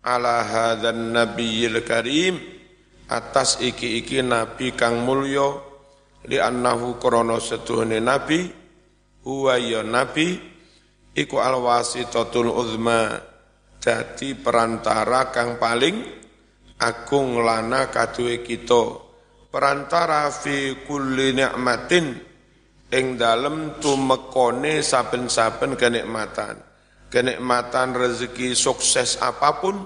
ala 0.04 0.44
hadzal 0.44 0.96
nabiyil 0.96 1.80
karim 1.88 2.61
atas 3.12 3.60
iki-iki 3.60 4.24
nabi 4.24 4.72
kang 4.72 5.04
mulya 5.04 5.60
li 6.24 6.40
annahu 6.40 6.96
krana 6.96 7.36
setuhune 7.36 8.00
nabi 8.00 8.48
huwa 9.26 9.60
ya 9.60 9.84
nabi 9.84 10.40
iku 11.12 11.36
alwasitatul 11.38 12.48
uzma 12.48 13.20
dadi 13.82 14.38
perantara 14.38 15.28
kang 15.34 15.60
paling 15.60 16.22
agung 16.82 17.38
lana 17.38 17.90
kaduwe 17.90 18.42
kita. 18.42 19.10
Perantara 19.52 20.32
fi 20.32 20.74
kulli 20.88 21.36
nikmatin 21.36 22.16
ing 22.88 23.06
dalem 23.20 23.78
tumekone 23.78 24.80
saben-saben 24.80 25.76
kenikmatan. 25.76 26.56
Kenikmatan 27.12 27.92
rezeki 27.92 28.56
sukses 28.56 29.20
apa 29.20 29.60
pun 29.60 29.76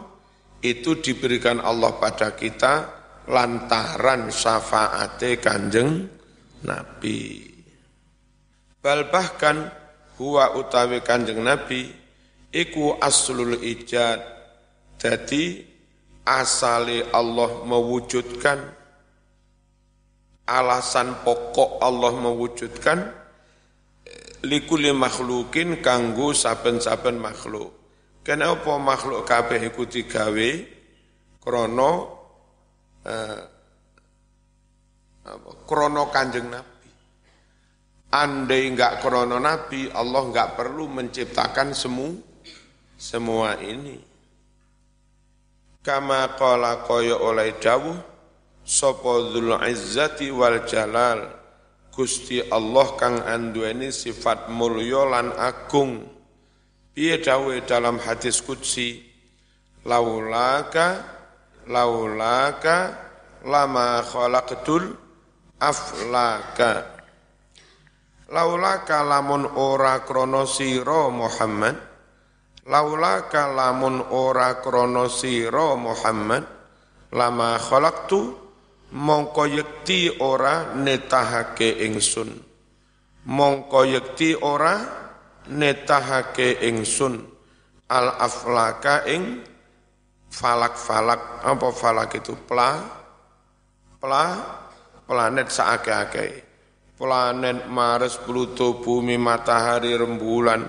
itu 0.63 1.03
diberikan 1.03 1.59
Allah 1.59 1.99
pada 1.99 2.39
kita 2.39 2.96
lantaran 3.27 4.31
syafaate 4.31 5.43
kanjeng 5.43 6.07
Nabi. 6.63 7.43
Bal 8.83 9.11
bahkan 9.11 9.67
huwa 10.19 10.55
utawi 10.57 11.03
kanjeng 11.03 11.43
Nabi 11.43 11.91
iku 12.55 12.97
aslul 13.03 13.59
ijad 13.61 14.23
jadi 14.97 15.61
asale 16.25 17.05
Allah 17.13 17.63
mewujudkan 17.67 18.59
alasan 20.47 21.21
pokok 21.27 21.83
Allah 21.83 22.15
mewujudkan 22.17 22.99
likuli 24.47 24.95
makhlukin 24.95 25.83
kanggo 25.83 26.31
saben-saben 26.31 27.19
makhluk 27.19 27.75
kenapa 28.23 28.79
makhluk 28.79 29.27
kabeh 29.27 29.69
iku 29.69 29.85
digawe 29.85 30.51
krana 31.43 32.16
eh, 33.07 33.41
krana 35.67 36.05
kanjeng 36.11 36.51
Nabi 36.51 36.77
Andai 38.17 38.71
enggak 38.71 39.03
krono 39.03 39.37
Nabi, 39.43 39.91
Allah 39.91 40.23
enggak 40.25 40.55
perlu 40.55 40.87
menciptakan 40.87 41.75
semua 41.75 42.15
semua 42.97 43.59
ini. 43.59 43.99
Kama 45.83 46.39
qala 46.39 46.87
kaya 46.87 47.19
oleh 47.19 47.59
dawuh 47.59 47.99
sapa 48.65 49.31
dzul 49.31 49.53
izzati 49.69 50.31
wal 50.33 50.65
jalal 50.65 51.29
Gusti 51.93 52.41
Allah 52.41 52.87
kang 52.97 53.21
anduweni 53.21 53.93
sifat 53.93 54.49
mulya 54.55 55.27
agung. 55.37 56.07
Piye 56.97 57.21
dawuhe 57.21 57.69
dalam 57.69 58.01
hadis 58.01 58.41
qudsi 58.41 59.03
laulaka 59.85 61.16
laulaka 61.67 62.95
lama 63.43 64.03
khalaqtul 64.03 64.95
aflaka. 65.59 66.95
Laula 68.27 68.83
kalamun 68.83 69.47
ora 69.55 70.03
krono 70.03 70.47
sira 70.51 71.11
Muhammad. 71.11 71.79
Laula 72.67 73.31
kalamun 73.31 74.03
ora 74.11 74.59
krono 74.59 75.07
sira 75.07 75.79
Muhammad. 75.79 76.43
Lama 77.15 77.55
khalaqtu 77.59 78.35
mongko 78.91 79.47
yekti 79.47 80.19
ora 80.19 80.75
netahake 80.75 81.87
ingsun. 81.87 82.35
Mongko 83.31 83.81
yekti 83.87 84.35
ora 84.35 84.75
netahake 85.47 86.67
ingsun. 86.67 87.23
Al 87.87 88.11
aflaka 88.19 89.07
ing 89.07 89.47
falak-falak 90.37 91.41
apa 91.41 91.69
falak 91.73 92.13
itu? 92.21 92.37
Pla? 92.37 92.77
Pla? 93.97 94.27
Planet 95.07 95.49
saake-ake 95.49 96.47
planet 96.97 97.69
Mars, 97.69 98.17
Pluto, 98.25 98.81
bumi, 98.81 99.21
matahari, 99.21 99.93
rembulan, 99.95 100.65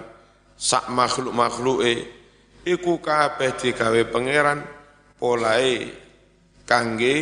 sak 0.60 0.91
makhluk-makhluke. 0.91 1.95
Iku 2.67 2.99
kabeh 2.99 3.56
digawe 3.56 4.01
pangeran 4.12 4.60
polae 5.15 5.88
kangge 6.67 7.15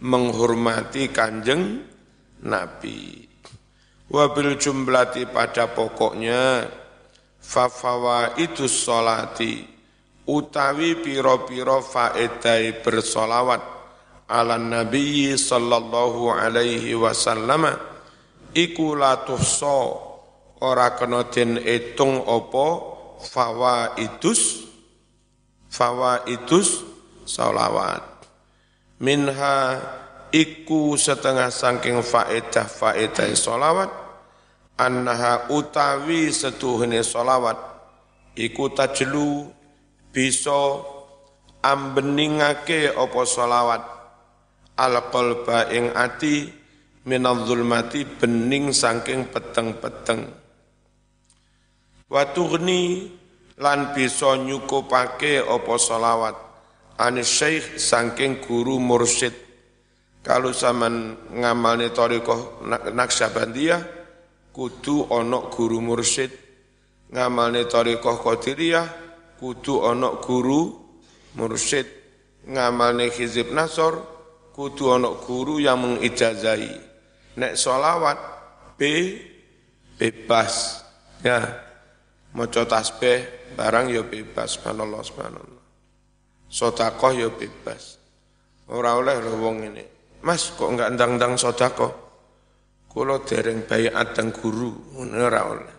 menghormati 0.00 1.12
Kanjeng 1.12 1.84
Nabi. 2.48 3.28
Wabil 4.08 4.56
jumlati 4.56 5.28
pada 5.28 5.68
pokoknya 5.68 6.64
fafawa 7.36 8.32
itu 8.40 8.64
solati 8.64 9.77
utawi 10.28 11.00
piro-piro 11.00 11.80
faedai 11.80 12.84
bersolawat 12.84 13.64
ala 14.28 14.60
Nabi 14.60 15.32
sallallahu 15.32 16.28
alaihi 16.28 16.92
wasallam 16.92 17.64
iku 18.52 18.92
latuhsa 18.92 20.04
ora 20.60 20.92
kena 21.00 21.24
den 21.32 21.56
etung 21.64 22.28
apa 22.28 22.66
fawaidus 23.24 24.68
fawaidus 25.72 26.84
salawat 27.24 28.04
minha 29.00 29.80
iku 30.28 30.92
setengah 30.92 31.48
saking 31.48 32.04
faedah 32.04 32.68
faedah 32.68 33.32
salawat 33.32 33.88
annaha 34.76 35.48
utawi 35.48 36.28
setuhune 36.28 37.00
salawat 37.00 37.56
iku 38.36 38.68
tajlu 38.76 39.56
bisa 40.14 40.82
ambeningake 41.62 42.92
apa 42.94 43.20
salawat 43.26 43.82
al 44.78 44.94
qalba 45.10 45.68
ing 45.74 45.90
ati 45.92 46.48
minal 47.08 47.42
zulmati 47.48 48.04
bening 48.04 48.70
saking 48.70 49.32
peteng-peteng. 49.32 50.28
Watughni 52.08 53.10
lan 53.60 53.92
bisa 53.92 54.38
nyukupake 54.38 55.44
apa 55.44 55.74
selawat 55.76 56.36
anis 56.98 57.30
syekh 57.30 57.78
saking 57.78 58.42
guru 58.42 58.76
mursyid. 58.82 59.32
Kalau 60.18 60.52
zaman 60.52 61.16
ngamalne 61.32 61.88
torikoh 61.94 62.60
Naksabandiyah, 62.92 63.80
kudu 64.52 65.08
onok 65.08 65.54
guru 65.54 65.80
mursyid. 65.80 66.28
Ngamalne 67.08 67.64
torikoh 67.64 68.20
Qadiriyah, 68.20 69.07
kudu 69.38 69.80
onok 69.80 70.14
guru 70.20 70.62
mursyid. 71.38 71.86
Ngamalne 72.48 73.12
Hizib 73.12 73.52
Nasor, 73.52 74.00
kudu 74.56 74.98
onok 74.98 75.14
guru 75.22 75.60
yang 75.62 75.78
mengijazahi 75.78 76.74
nek 77.38 77.54
solawat 77.54 78.18
B 78.74 78.80
bebas. 80.00 80.82
Ya 81.22 81.42
maca 82.34 82.62
tasbih 82.66 83.52
barang 83.58 83.90
ya 83.90 84.02
bebas 84.06 84.58
subhanallah 84.58 85.02
subhanallah. 85.02 85.64
Sodakoh 86.48 87.12
ya 87.14 87.28
bebas. 87.30 87.98
Ora 88.70 88.96
oleh 88.96 89.18
lho 89.18 89.38
wong 89.38 89.66
ini. 89.66 89.84
Mas 90.24 90.50
kok 90.54 90.72
enggak 90.72 90.98
ndang-ndang 90.98 91.38
sodakoh 91.38 91.92
kula 92.88 93.22
dereng 93.22 93.68
bayat 93.68 94.16
teng 94.16 94.32
guru 94.34 94.98
ora 94.98 95.42
oleh. 95.46 95.76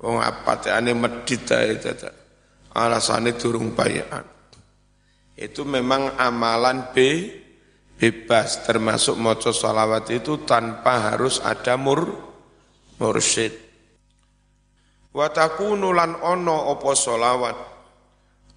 Wong 0.00 0.18
apa 0.22 0.58
ane 0.74 0.96
medit 0.96 1.46
ae 1.50 1.76
dadak 1.78 2.23
alasane 2.74 3.38
durung 3.38 3.72
bayat 3.72 4.26
itu 5.34 5.66
memang 5.66 6.14
amalan 6.18 6.94
B 6.94 6.96
bebas 7.98 8.66
termasuk 8.66 9.18
moco 9.18 9.50
salawat 9.50 10.10
itu 10.10 10.42
tanpa 10.42 11.14
harus 11.14 11.38
ada 11.42 11.78
mur 11.78 12.10
mursyid. 12.98 13.54
Wataku 15.14 15.78
lan 15.78 16.18
ono 16.18 16.74
opo 16.74 16.90
salawat 16.94 17.56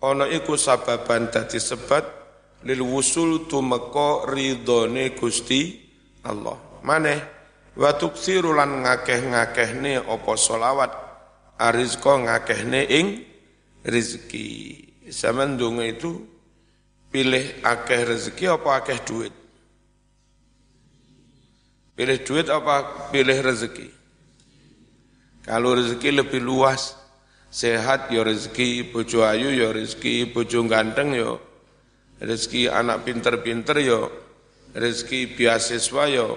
ono 0.01 0.25
iku 0.25 0.57
sababan 0.57 1.29
dadi 1.29 1.61
sebat 1.61 2.05
lil 2.65 2.81
wusul 2.81 3.45
tumeka 3.45 4.25
ridone 4.29 5.13
Gusti 5.13 5.77
Allah. 6.25 6.81
Maneh 6.81 7.37
Wa 7.77 7.93
tuksiru 7.93 8.57
lan 8.57 8.81
ngakeh-ngakehne 8.81 10.01
apa 10.01 10.33
solawat 10.33 10.91
arizqa 11.61 12.25
ngakehne 12.25 12.81
ing 12.89 13.21
rezeki. 13.87 14.83
Zaman 15.07 15.55
donga 15.55 15.87
itu 15.87 16.19
pilih 17.07 17.63
akeh 17.63 18.03
rezeki 18.03 18.45
apa 18.51 18.69
akeh 18.83 18.99
duit? 19.07 19.33
Pilih 21.95 22.19
duit 22.21 22.47
apa 22.51 23.09
pilih 23.09 23.39
rezeki? 23.39 23.87
Kalau 25.47 25.79
rezeki 25.79 26.11
lebih 26.11 26.43
luas, 26.43 26.99
sehat 27.47 28.11
ya 28.11 28.21
rezeki, 28.21 28.91
bojo 28.91 29.23
ayu 29.23 29.49
ya 29.55 29.71
rezeki, 29.71 30.35
bojo 30.35 30.67
ganteng 30.67 31.15
ya 31.15 31.39
rezeki, 32.19 32.67
anak 32.67 33.07
pinter-pinter 33.07 33.79
ya 33.79 34.11
rezeki, 34.75 35.39
beasiswa 35.39 36.03
ya 36.11 36.27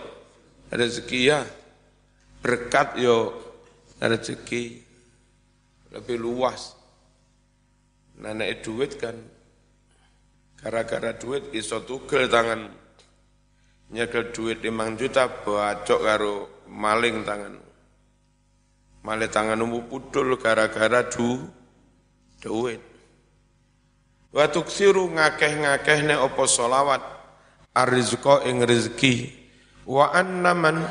rezeki 0.71 1.19
ya 1.27 1.43
berkat 2.41 2.97
ya 3.03 3.35
rezeki 3.99 4.81
lebih 5.91 6.17
luas. 6.17 6.80
Nah, 8.20 8.37
duit 8.37 9.00
kan 9.00 9.16
gara-gara 10.61 11.16
duit 11.16 11.56
iso 11.56 11.80
tugel 11.88 12.28
tangan 12.28 12.68
nyekel 13.96 14.28
duit 14.28 14.61
5 14.61 15.00
juta 15.00 15.24
bacok 15.40 16.00
karo 16.04 16.35
maling 16.68 17.24
tangan. 17.24 17.56
Maling 19.00 19.33
tangan 19.33 19.64
umum 19.64 19.88
pudul 19.88 20.37
gara-gara 20.37 21.00
du 21.09 21.48
duit. 22.44 22.85
Wa 24.30 24.52
tuksiru 24.52 25.09
ngakeh-ngakeh 25.16 26.04
ne 26.04 26.14
opo 26.20 26.44
solawat 26.44 27.00
arizqa 27.74 28.44
ing 28.46 28.62
rezeki 28.62 29.33
wa 29.88 30.12
annaman 30.12 30.87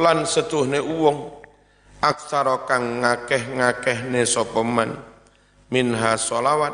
lan 0.00 0.24
setuhne 0.26 0.80
uwong 0.82 1.30
aksara 2.02 2.64
kang 2.66 3.04
ngakeh-ngakeh 3.04 4.08
ne 4.10 4.26
sapa 4.26 4.64
man 4.66 5.13
minha 5.74 6.14
solawat 6.14 6.70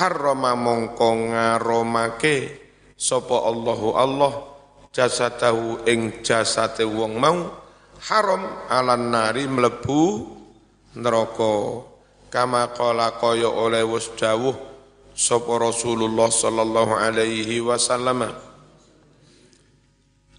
harrama 0.00 0.56
mongko 0.56 1.36
ngaromake 1.36 2.36
sapa 2.96 3.44
Allahu 3.44 3.92
Allah 3.92 4.32
jasadahu 4.96 5.84
ing 5.84 6.24
jasate 6.24 6.88
wong 6.88 7.20
mau 7.20 7.44
haram 8.08 8.40
alan 8.72 9.12
nari 9.12 9.44
mlebu 9.44 10.32
neraka. 10.96 11.84
Kama 12.26 12.74
qala 12.74 13.16
kaya 13.16 13.48
oleh 13.48 13.86
wis 13.86 14.12
dawuh 14.18 14.52
sapa 15.14 15.52
Rasulullah 15.62 16.28
sallallahu 16.28 16.92
alaihi 16.98 17.62
wasallam 17.62 18.26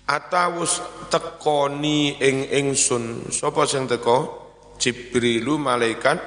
atawus 0.05 0.83
tekoni 1.07 2.19
ing 2.21 2.49
ingsun. 2.51 3.31
Sapa 3.31 3.63
sing 3.69 3.87
teko? 3.87 4.45
Jibrilu 4.77 5.57
malaikat 5.57 6.21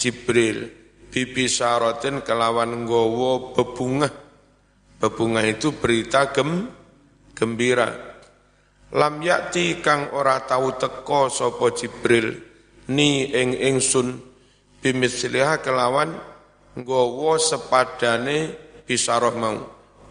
Jibril 0.00 0.79
bibi 1.10 1.50
syaratin 1.50 2.22
kelawan 2.22 2.86
nggawa 2.86 3.52
bebungah 3.58 4.30
Bebungah 5.00 5.48
itu 5.48 5.72
berita 5.72 6.28
gem, 6.28 6.68
gembira. 7.32 7.88
Lam 8.92 9.24
yakti 9.24 9.80
kang 9.80 10.12
ora 10.12 10.44
tahu 10.44 10.76
teko 10.76 11.32
sopo 11.32 11.72
Jibril 11.72 12.36
ni 12.92 13.32
ing 13.32 13.56
ingsun 13.56 14.20
bimisliha 14.84 15.64
kelawan 15.64 16.12
nggawa 16.76 17.40
sepadane 17.40 18.52
bisaroh 18.84 19.32
mau 19.40 19.56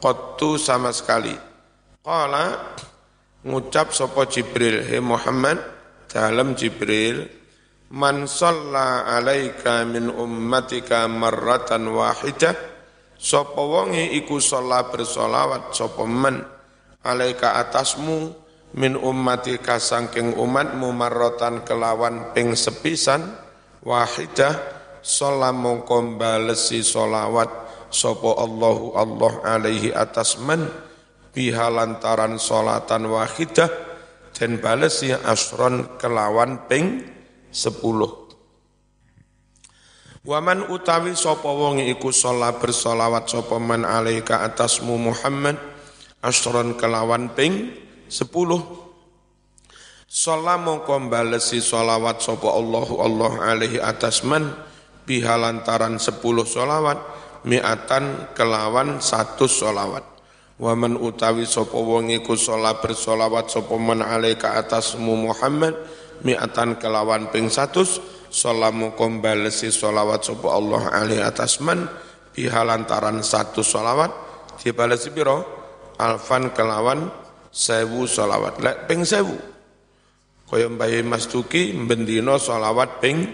qattu 0.02 0.58
sama 0.58 0.90
sekali. 0.90 1.38
Qala 2.02 2.74
ngucap 3.46 3.94
sopo 3.94 4.26
Jibril 4.26 4.82
he 4.90 4.98
Muhammad 4.98 5.62
dalam 6.10 6.58
Jibril 6.58 7.30
man 7.90 8.30
salla 8.30 9.10
alaika 9.10 9.82
min 9.86 10.10
ummatika 10.14 11.10
marratan 11.10 11.90
wahidah. 11.90 12.54
Sapa 13.20 13.60
wonge 13.60 14.16
iku 14.16 14.40
sholat 14.40 14.96
bersolawat 14.96 15.76
sapa 15.76 16.08
men 16.08 16.40
alaika 17.04 17.60
atasmu 17.60 18.32
min 18.80 18.96
ummatika 18.96 19.76
sangking 19.76 20.40
umatmu 20.40 20.96
marrotan 20.96 21.68
kelawan 21.68 22.32
ping 22.32 22.56
sepisan. 22.56 23.36
Wahidah 23.84 24.56
sholat 25.04 25.52
mongko 25.52 26.16
balesi 26.16 26.80
solawat 26.80 27.52
sapa 27.92 28.40
Allahu 28.40 28.96
Allah 28.96 29.34
alaihi 29.60 29.92
atas 29.92 30.40
men. 30.40 30.64
Biha 31.30 31.70
lantaran 31.70 32.42
solatan 32.42 33.06
wahidah 33.06 33.70
dan 34.34 34.58
balesi 34.58 35.14
asron 35.14 36.00
kelawan 36.02 36.66
ping 36.66 37.19
sepuluh. 37.50 38.30
Waman 40.26 40.68
utawi 40.70 41.16
sapa 41.16 41.48
wong 41.48 41.80
iku 41.90 42.12
sholat 42.12 42.60
bersolawat 42.60 43.32
sapa 43.32 43.56
man 43.58 43.88
alaika 43.88 44.44
atasmu 44.46 45.00
Muhammad 45.00 45.56
asron 46.20 46.76
kelawan 46.76 47.32
ping 47.34 47.74
sepuluh. 48.12 48.62
Sholat 50.10 50.60
mongko 50.66 51.06
balesi 51.06 51.62
sholawat 51.62 52.20
sapa 52.26 52.50
Allahu 52.50 52.98
Allah 52.98 53.34
alaihi 53.54 53.78
atas 53.78 54.26
man 54.26 54.50
biha 55.06 55.38
lantaran 55.38 56.02
sepuluh 56.02 56.44
sholawat 56.50 56.98
mi'atan 57.46 58.34
kelawan 58.34 59.00
satu 59.00 59.46
sholawat 59.46 60.20
Waman 60.60 61.00
utawi 61.00 61.48
sapa 61.48 61.72
wong 61.72 62.12
iku 62.12 62.36
sholat 62.36 62.84
bersolawat 62.84 63.48
sapa 63.48 63.80
man 63.80 64.04
alaika 64.04 64.60
atasmu 64.60 65.32
Muhammad 65.32 65.72
mi'atan 66.26 66.80
kelawan 66.80 67.32
ping 67.32 67.48
satu 67.48 67.84
Salamu 68.30 68.94
kombalesi 68.94 69.74
solawat 69.74 70.22
sopa 70.22 70.54
Allah 70.54 71.02
alaihi 71.02 71.26
atas 71.26 71.58
man 71.66 71.90
biha 72.30 72.62
lantaran 72.62 73.26
satu 73.26 73.66
solawat 73.66 74.14
dibalesi 74.62 75.10
biro 75.10 75.42
alfan 75.98 76.54
kelawan 76.54 77.10
sewu 77.50 78.06
solawat 78.06 78.62
lek 78.62 78.86
ping 78.86 79.02
sewu 79.02 79.34
kaya 80.46 80.70
mbahe 80.70 81.02
Mas 81.02 81.26
Duki 81.26 81.74
bendino 81.74 82.38
solawat 82.38 83.02
ping 83.02 83.26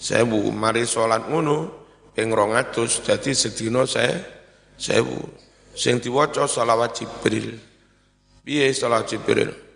sewu 0.00 0.48
mari 0.56 0.88
solat 0.88 1.28
ngono 1.28 1.68
ping 2.16 2.32
200 2.32 3.04
dadi 3.04 3.36
sedina 3.36 3.84
saya 3.84 4.16
sewu. 4.80 5.20
Sing 5.76 6.00
diwaca 6.02 6.48
solawat 6.50 6.96
Jibril. 6.98 7.60
Piye 8.40 8.72
solawat 8.72 9.12
Jibril 9.12 9.69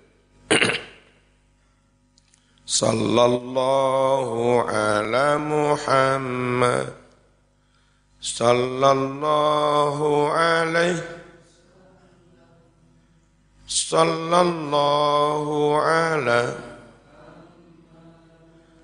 Sallallahu 2.65 4.65
ala 4.65 5.37
Muhammad. 5.37 6.97
Sallallahu 8.25 10.09
alaihi. 10.33 11.05
Sallallahu 13.69 15.77
ala. 15.77 16.57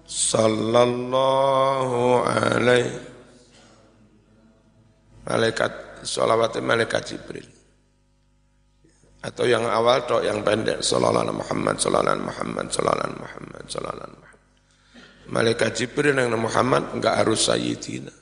Sallallahu 0.05 1.97
alaihi. 2.29 3.01
Malaikat 5.25 6.05
Salawat 6.05 6.53
Malaikat 6.61 7.13
Jibril 7.13 7.60
atau 9.21 9.45
yang 9.45 9.69
awal 9.69 10.01
atau 10.05 10.25
yang 10.25 10.41
pendek. 10.41 10.81
Sallallahu 10.81 11.29
alaihi 11.29 11.39
Muhammad 11.45 11.77
sallallahu 11.77 12.05
alaihi 12.09 12.29
Muhammad 12.29 12.67
sallallahu 12.73 12.97
alaihi 12.97 13.21
Muhammad 13.21 13.65
sallallahu 13.69 13.99
Muhammad. 14.17 14.29
Malaikat 15.31 15.71
Jibril 15.77 16.17
yang 16.17 16.35
Muhammad 16.35 16.83
enggak 16.97 17.15
harus 17.21 17.41
sayyidina. 17.47 18.15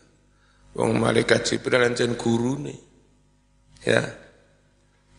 Wong 0.77 0.99
malaikat 0.99 1.47
Jibril 1.47 1.87
guru 1.95 2.15
gurune. 2.19 2.75
Ya. 3.87 4.03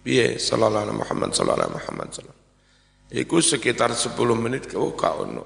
Piye? 0.04 0.36
Sallallahu 0.38 0.84
alaihi 0.84 1.00
Muhammad 1.00 1.30
sallallahu 1.32 1.60
alaihi 1.63 1.76
Muhammad 1.80 2.08
sallallahu 2.13 2.39
Iku 3.10 3.42
sekitar 3.42 3.89
10 3.89 4.13
menit 4.38 4.70
kau 4.70 4.94
kau 4.94 5.26
ono. 5.26 5.44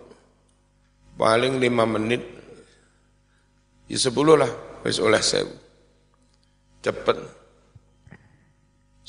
Paling 1.15 1.63
5 1.63 1.96
menit. 1.96 2.24
Ya 3.88 3.96
10 3.96 4.12
lah 4.36 4.52
wis 4.84 5.00
oleh 5.00 5.24
sewu. 5.24 5.54
Cepet. 6.84 7.42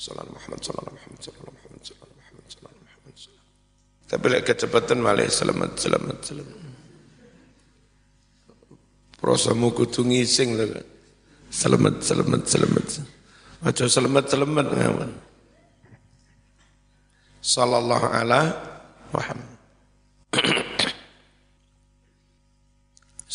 Salam 0.04 0.28
Muhammad, 0.36 0.60
salam 0.60 0.84
Muhammad, 0.84 1.16
salam 1.24 1.48
Muhammad, 1.48 1.80
salam 1.80 2.12
Muhammad, 2.12 2.44
salam 2.52 2.76
Muhammad. 2.76 3.16
Tapi 4.04 4.24
lek 4.28 4.44
kecepatan 4.44 5.00
malah 5.00 5.24
selamat, 5.32 5.80
selamat, 5.80 6.18
selamat. 6.20 6.60
Prosamu 9.16 9.72
kudu 9.72 10.04
ngising 10.04 10.60
lho. 10.60 10.84
Selamat, 11.48 12.04
selamat, 12.04 12.42
selamat. 12.44 12.86
Aja 13.64 13.88
selamat, 13.88 14.24
selamat 14.28 14.66
ngawan. 14.76 15.08
Sallallahu 17.40 18.06
ala 18.12 18.52
Muhammad. 19.08 19.56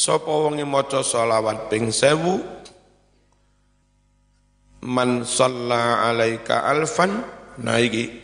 Sapa 0.05 0.29
wong 0.29 0.61
maca 0.69 1.01
selawat 1.01 1.73
ping 1.73 1.89
1000 1.89 2.58
man 4.85 5.23
salla 5.27 6.07
alaika 6.07 6.67
alfan 6.67 7.23
naiki. 7.59 8.23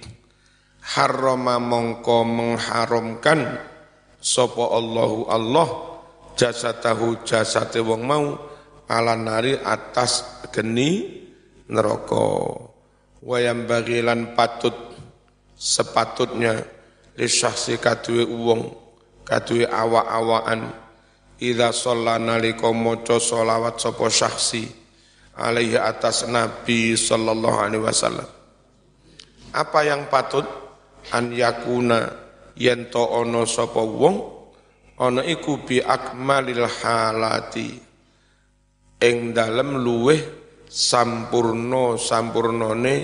Harrama 0.85 1.57
mongko 1.57 2.21
mengharamkan 2.21 3.57
sapa 4.21 4.63
Allahu 4.69 5.25
Allah 5.25 5.67
jasatahu 6.37 7.25
jasate 7.25 7.81
wong 7.81 8.05
mau 8.05 8.37
ala 8.85 9.17
nari 9.17 9.57
atas 9.57 10.45
geni 10.53 11.21
neraka. 11.65 12.61
Wayam 13.25 13.65
bagilan 13.65 14.37
patut 14.37 14.77
sepatutnya 15.57 16.61
li 17.17 17.25
syahsi 17.25 17.81
kaduwe 17.81 18.27
wong 18.29 18.61
kaduwe 19.25 19.65
awa-awaan 19.65 20.69
idza 21.41 21.73
shalla 21.73 22.21
nalika 22.21 22.69
maca 22.69 23.17
selawat 23.17 23.81
sapa 23.81 24.05
syakhsi 24.11 24.84
alaihi 25.35 25.75
atas 25.75 26.25
nabi 26.27 26.95
sallallahu 26.95 27.59
alaihi 27.59 27.83
wasallam. 27.83 28.27
Apa 29.55 29.79
yang 29.87 30.07
patut? 30.07 30.47
An 31.13 31.29
yakuna 31.29 32.09
yen 32.57 32.89
to 32.89 33.05
ana 33.05 33.45
sapa 33.45 33.77
wong 33.77 34.17
ana 34.97 35.21
iku 35.21 35.61
bi 35.61 35.77
akmalil 35.83 36.65
halati. 36.65 37.77
Ing 39.05 39.35
dalem 39.35 39.85
luweh 39.85 40.17
sampurno 40.65 41.99
sampurnone 41.99 42.95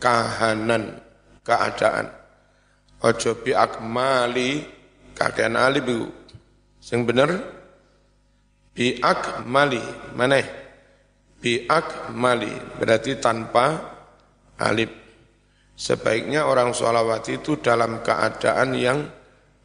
kahanan 0.00 0.96
keadaan. 1.44 2.08
Ojo 3.04 3.36
bi 3.42 3.52
akmali 3.52 4.64
kakean 5.12 5.58
alif 5.60 5.84
iku. 5.84 6.08
Sing 6.80 7.04
bener 7.04 7.36
bi 8.72 8.96
akmali 8.96 9.82
mana 10.16 10.61
bi 11.42 11.66
akmali 11.66 12.78
berarti 12.78 13.18
tanpa 13.18 13.66
alif 14.62 15.02
Sebaiknya 15.82 16.46
orang 16.46 16.76
sholawat 16.76 17.26
itu 17.32 17.58
dalam 17.58 18.04
keadaan 18.06 18.70
yang 18.78 19.02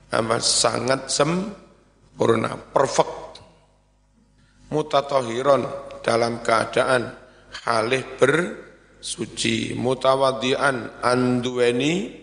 amat 0.10 0.42
sangat 0.42 1.14
sempurna, 1.14 2.58
perfect. 2.58 3.44
Mutatohiron 4.74 5.68
dalam 6.02 6.42
keadaan 6.42 7.14
halih 7.70 8.04
bersuci, 8.18 9.78
mutawadian 9.78 10.90
andueni 11.06 12.18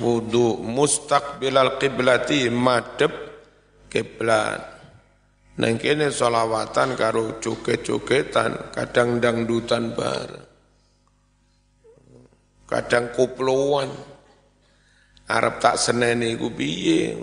wudu, 0.00 0.56
mustaqbilal 0.62 1.76
qiblati 1.76 2.48
madep 2.48 3.12
kiblat. 3.92 4.75
Neng 5.56 5.80
kene 5.80 6.12
solawatan 6.12 6.92
karo 7.00 7.40
joget-jogetan, 7.40 8.76
kadang 8.76 9.16
dangdutan 9.24 9.96
bareng 9.96 10.46
kadang 12.66 13.14
koploan 13.14 13.88
Arab 15.26 15.58
tak 15.58 15.74
seneni 15.78 16.38
ku 16.38 16.54
piye? 16.54 17.18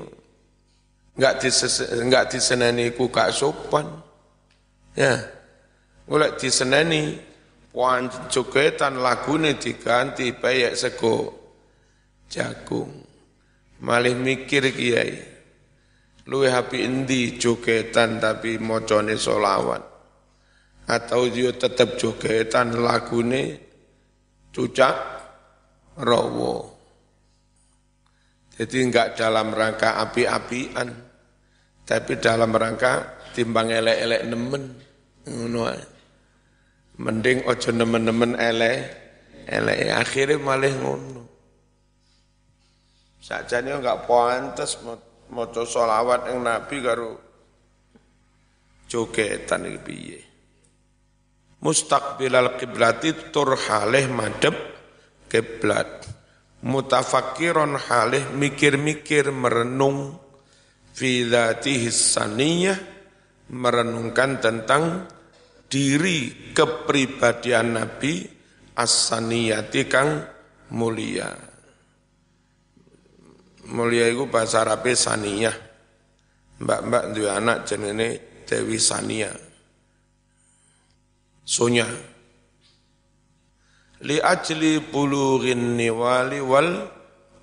Enggak 1.16 1.40
dises, 1.40 1.88
enggak 1.94 2.36
diseneni 2.36 2.92
ku 2.92 3.08
gak 3.08 3.32
sopan. 3.32 3.88
Ya 4.98 5.24
golek 6.04 6.36
diseneni 6.36 7.16
wan 7.72 8.12
jogetan 8.28 9.00
lagune 9.00 9.56
diganti 9.56 10.36
bayek 10.36 10.76
sego 10.76 11.32
jagung. 12.28 12.92
Malih 13.84 14.16
mikir 14.16 14.68
kiai 14.72 15.33
luwe 16.28 16.48
hapi 16.48 16.78
endi 16.84 17.36
jogetan 17.36 18.20
tapi 18.20 18.56
mocone 18.60 19.20
solawat 19.20 19.84
atau 20.88 21.28
dia 21.32 21.52
tetap 21.56 21.96
jogetan 21.96 22.80
lagune 22.80 23.60
cucak 24.54 24.96
rowo. 26.00 26.74
Jadi 28.54 28.86
enggak 28.86 29.18
dalam 29.18 29.50
rangka 29.50 29.98
api-apian, 29.98 30.90
tapi 31.90 32.22
dalam 32.22 32.54
rangka 32.54 33.26
timbang 33.34 33.74
elek-elek 33.74 34.22
nemen. 34.30 34.64
Mending 36.94 37.50
ojo 37.50 37.70
nemen-nemen 37.74 38.38
elek, 38.38 38.78
elek 39.50 39.90
akhirnya 39.90 40.38
malah 40.38 40.70
ngono. 40.70 41.24
Sajane 43.18 43.74
enggak 43.74 44.06
pantes 44.06 44.78
maca 45.34 45.66
selawat 45.66 46.30
yang 46.30 46.46
Nabi 46.46 46.78
karo 46.80 47.12
jogetan 48.86 49.66
iki 49.66 49.80
piye. 49.82 50.20
Mustaqbilal 51.66 52.60
qiblati 52.60 53.34
tur 53.34 53.58
halih 53.58 54.06
madhep 54.12 54.56
kiblat 55.32 56.06
mutafakiron 56.64 57.76
halih 57.76 58.32
mikir-mikir 58.36 59.34
merenung 59.34 60.16
fi 60.94 61.26
dzatihi 61.28 61.90
saniyah 61.90 62.80
merenungkan 63.50 64.40
tentang 64.40 65.08
diri 65.68 66.54
kepribadian 66.54 67.82
Nabi 67.82 68.24
as-saniyati 68.78 69.82
kang 69.90 70.22
mulia 70.74 71.53
mulia 73.70 74.10
itu 74.12 74.28
bahasa 74.28 74.66
Arab 74.66 74.84
saniyah. 74.84 75.56
Mbak-mbak 76.64 77.04
dua 77.16 77.40
anak 77.40 77.58
jenenge 77.68 78.10
Dewi 78.48 78.78
Sania. 78.80 79.32
Sonya 81.44 81.88
li 84.04 84.18
ajli 84.20 84.80
bulughin 84.80 85.76
niwali 85.76 86.40
wal 86.40 86.88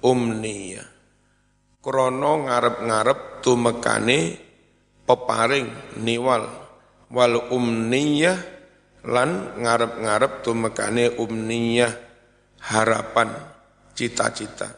umniyah. 0.00 0.88
Krono 1.80 2.44
ngarep-ngarep 2.44 3.40
tumekane 3.40 4.18
peparing 5.08 5.68
niwal 6.00 6.44
wal 7.08 7.34
umniyah 7.48 8.38
lan 9.08 9.60
ngarep-ngarep 9.60 10.44
tumekane 10.44 11.16
umniyah. 11.16 11.92
Harapan 12.60 13.32
cita-cita 13.96 14.68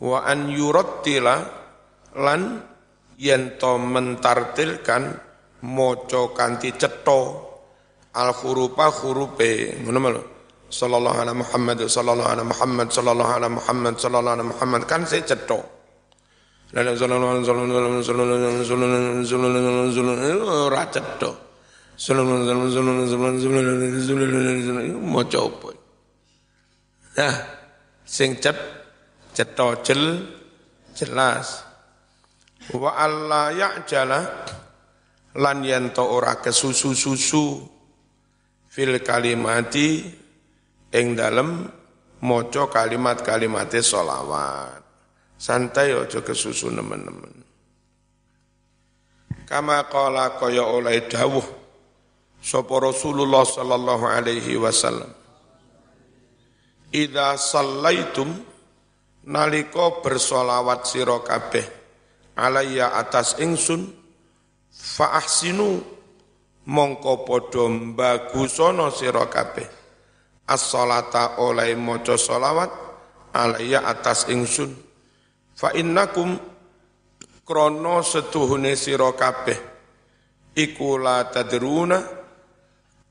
wa 0.00 0.18
an 0.26 0.50
yurattila 0.50 1.34
lan 2.18 2.62
yen 3.18 3.54
to 3.58 3.78
mentartilkan 3.78 5.14
maca 5.62 6.22
kanthi 6.34 6.74
cetha 6.74 7.20
al 8.14 8.30
hurufa 8.34 8.86
hurupe 8.90 9.78
ngono 9.82 10.34
sallallahu 10.74 11.16
alaihi 11.22 11.38
Muhammad 11.38 11.78
sallallahu 11.86 12.28
alaihi 12.34 12.48
Muhammad 12.50 12.88
sallallahu 12.90 13.30
alaihi 13.30 13.54
Muhammad 13.54 13.94
sallallahu 14.02 14.34
alaihi 14.34 14.50
Muhammad 14.50 14.82
kan 14.90 15.02
sallallahu 15.06 15.54
alaihi 16.74 17.46
ora 20.42 20.82
alaihi 24.42 24.98
mau 24.98 25.22
coba 25.30 25.70
nah 27.14 27.34
sing 28.02 28.34
cet 28.42 28.58
cetok 29.34 29.82
jel 29.82 30.04
jelas 30.94 31.66
wa 32.72 32.94
alla 32.96 33.50
ya'jala 33.50 34.20
lan 35.36 35.58
yen 35.66 35.90
to 35.90 36.06
ora 36.06 36.38
kesusu-susu 36.38 37.66
fil 38.70 39.02
kalimati 39.02 40.06
ing 40.94 41.18
dalem 41.18 41.66
maca 42.22 42.70
kalimat-kalimate 42.70 43.82
solawat. 43.82 44.80
Santai 45.34 45.92
aja 45.92 46.22
kesusu 46.22 46.70
nemen-nemen. 46.70 47.44
Kama 49.44 49.84
qala 49.92 50.40
kaya 50.40 50.64
oleh 50.64 51.04
dawuh 51.04 51.44
sapa 52.40 52.74
Rasulullah 52.80 53.44
sallallahu 53.44 54.04
alaihi 54.08 54.56
wasallam. 54.56 55.10
Idza 56.94 57.36
sallaitum 57.36 58.30
nalika 59.24 60.04
bersolawat 60.04 60.84
sira 60.88 61.20
kabeh 61.24 61.64
alayya 62.36 62.98
atas 62.98 63.38
ingsun 63.40 63.88
fa 64.74 65.16
ahsinu 65.16 65.94
mongko 66.66 67.24
padha 67.24 67.68
mbagusana 67.68 68.90
sira 68.90 69.26
kabeh. 69.28 69.68
As-salata 70.44 71.40
oleh 71.40 71.72
maca 71.72 72.20
solawat 72.20 72.68
alaiya 73.32 73.88
atas 73.88 74.28
ingsun. 74.28 74.76
Fa 75.56 75.72
innakum 75.72 76.36
krono 77.46 78.04
setuhune 78.04 78.76
sira 78.76 79.08
kabeh. 79.16 79.56
Iku 80.54 81.00
la 81.00 81.24
tadruna 81.32 81.98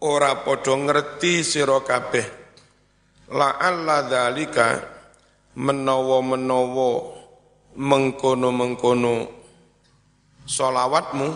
ora 0.05 0.33
padha 0.45 0.73
ngerti 0.77 1.41
sira 1.41 1.81
kabeh. 1.81 2.25
La 3.33 3.57
alla 3.57 4.05
dzalika 4.05 4.92
menawa-menawa 5.53 6.89
mengkono-mengkono 7.73 9.15
solawatmu 10.45 11.27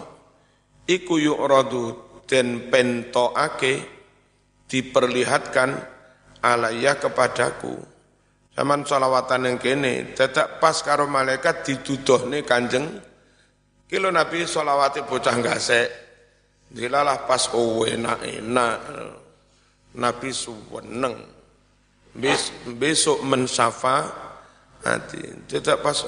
iku 0.86 1.14
yu'radu 1.18 1.84
den 2.28 2.70
pentokake 2.70 3.82
diperlihatkan 4.68 5.80
alaya 6.44 7.00
kepadaku. 7.00 7.76
Zaman 8.58 8.90
solawatan 8.90 9.54
yang 9.54 9.58
kene, 9.62 10.18
tidak 10.18 10.58
pas 10.58 10.82
karo 10.82 11.06
malaikat 11.06 11.62
nih 11.62 12.42
kanjeng. 12.42 12.90
Kilo 13.86 14.10
Nabi 14.10 14.50
solawati 14.50 15.06
bocah 15.06 15.38
gasek. 15.40 15.88
Dilalah 16.68 17.24
pas 17.30 17.54
oh 17.54 17.86
enak 17.86 18.20
enak. 18.26 18.78
Nabi 19.96 20.30
suweneng. 20.34 21.37
Bes, 22.18 22.50
besok 22.66 23.22
mensafa 23.22 24.10
hati. 24.82 25.22
Tidak 25.46 25.78
pas 25.86 26.02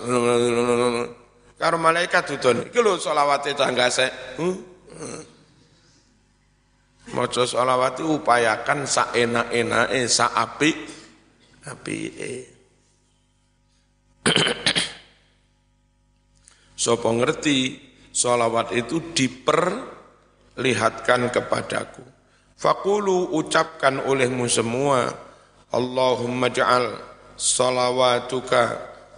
karo 1.62 1.78
malaikat 1.78 2.34
dudon. 2.34 2.74
Kilo 2.74 2.97
solawati 2.97 3.53
tangga 3.53 3.86
gasek. 3.86 4.41
Hmm? 4.41 4.57
Hmm. 4.97 5.22
Maca 7.14 7.45
selawat 7.45 8.01
upayakan 8.05 8.86
sa 8.89 9.14
enak-enake, 9.14 10.10
sa 10.10 10.34
apik 10.34 10.78
apike. 11.70 12.49
Sopo 16.84 17.10
ngerti 17.14 17.89
solawat 18.14 18.72
itu 18.74 19.01
diperlihatkan 19.14 21.30
kepadaku. 21.34 22.03
Fakulu 22.60 23.32
ucapkan 23.38 23.99
olehmu 24.05 24.49
semua, 24.51 25.29
Allahumma 25.70 26.49
ja'al 26.49 26.97
salawatuka 27.38 28.61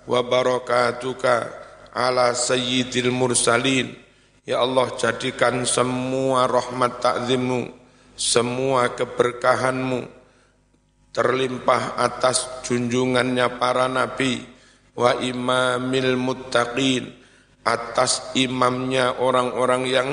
wa 0.04 0.20
barakatuka 0.20 1.48
ala 1.96 2.36
sayyidil 2.36 3.12
mursalin. 3.12 3.96
Ya 4.44 4.60
Allah 4.60 4.92
jadikan 4.98 5.64
semua 5.64 6.50
rahmat 6.50 7.00
takzimmu 7.00 7.82
semua 8.18 8.94
keberkahanmu 8.94 10.06
terlimpah 11.12 11.98
atas 11.98 12.48
junjungannya 12.68 13.60
para 13.60 13.90
nabi 13.90 14.46
wa 14.94 15.18
imamil 15.18 16.16
muttaqin 16.20 17.10
atas 17.66 18.34
imamnya 18.38 19.18
orang-orang 19.18 19.84
yang 19.90 20.10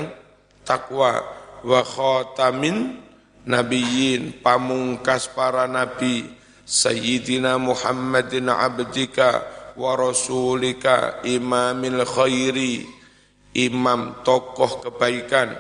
takwa 0.65 1.21
wa 1.65 1.81
khatamin 1.85 3.08
nabiyyin 3.47 4.43
pamungkas 4.43 5.31
para 5.31 5.71
nabi 5.71 6.27
sayyidina 6.67 7.61
Muhammadin 7.61 8.51
abdika 8.51 9.45
wa 9.79 9.95
rasulika 9.95 11.23
imamil 11.23 12.03
khairi 12.03 12.83
imam 13.55 14.25
tokoh 14.27 14.83
kebaikan 14.83 15.55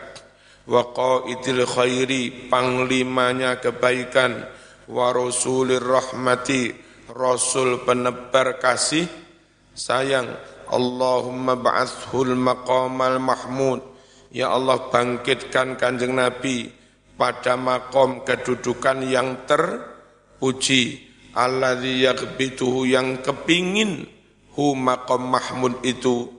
wa 0.66 0.82
qaidil 0.90 1.62
khairi 1.64 2.50
panglimanya 2.50 3.62
kebaikan 3.62 4.42
wa 4.88 5.12
rasulir 5.12 5.84
rahmati 5.84 6.72
rasul 7.12 7.84
penebar 7.84 8.60
kasih 8.60 9.08
sayang. 9.78 10.28
Allahumma 10.68 11.56
ba'athul 11.56 12.36
maqamal 12.36 13.16
mahmud. 13.16 13.80
Ya 14.28 14.52
Allah 14.52 14.92
bangkitkan 14.92 15.80
kanjeng 15.80 16.12
Nabi 16.12 16.68
pada 17.18 17.58
makom 17.58 18.22
kedudukan 18.22 19.02
yang 19.04 19.44
terpuji 19.44 21.10
alladzi 21.34 22.06
yaghbituhu 22.06 22.86
yang 22.86 23.18
kepingin 23.20 24.06
hu 24.54 24.78
maqam 24.78 25.26
mahmud 25.26 25.82
itu 25.82 26.30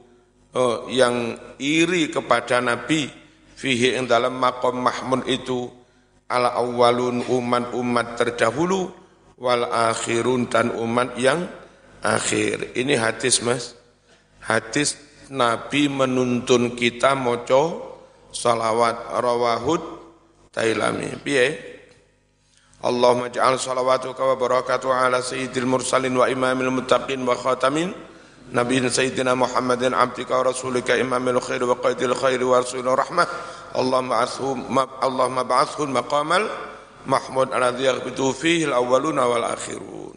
oh, 0.55 0.87
yang 0.87 1.35
iri 1.59 2.07
kepada 2.07 2.63
Nabi 2.63 3.11
fihi 3.59 3.99
ing 3.99 4.07
dalam 4.07 4.39
makom 4.39 4.79
mahmud 4.79 5.27
itu 5.27 5.67
ala 6.31 6.55
awalun 6.55 7.27
umat-umat 7.27 8.15
terdahulu 8.15 8.87
wal 9.35 9.67
akhirun 9.67 10.47
dan 10.47 10.71
umat 10.75 11.19
yang 11.19 11.47
akhir. 11.99 12.75
Ini 12.75 12.95
hadis 12.95 13.43
Mas. 13.43 13.75
Hadis 14.39 14.95
Nabi 15.27 15.91
menuntun 15.91 16.75
kita 16.75 17.15
moco 17.17 17.95
salawat 18.31 19.19
rawahud 19.19 19.98
Tailami. 20.59 21.15
Piye? 21.23 21.55
Allahumma 22.83 23.31
ja'al 23.31 23.55
salawatuka 23.55 24.19
wa 24.23 24.35
barakatuh 24.35 24.91
ala 24.91 25.23
sayyidil 25.23 25.67
mursalin 25.67 26.15
wa 26.15 26.27
imamil 26.27 26.71
muttaqin 26.71 27.23
wa 27.23 27.35
khatamin 27.35 27.95
Nabi 28.55 28.79
sayyidina 28.83 29.35
Muhammadin 29.35 29.91
abdika 29.91 30.39
wa 30.39 30.51
rasulika 30.51 30.95
imamil 30.95 31.39
khair 31.43 31.59
wa 31.63 31.75
qaidil 31.75 32.15
khair 32.15 32.39
wa 32.39 32.63
rasulina 32.63 32.95
rahmah 32.95 33.27
Allahumma 33.75 34.23
ashu 34.23 34.55
Allahumma 35.03 35.43
ba'athu 35.43 35.91
maqamal 35.91 36.47
mahmud 37.03 37.51
alladhi 37.51 37.87
yaghbitu 37.87 38.31
fihi 38.31 38.67
al 38.71 38.79
awwaluna 38.79 39.27
wal 39.27 39.43
akhirun 39.43 40.15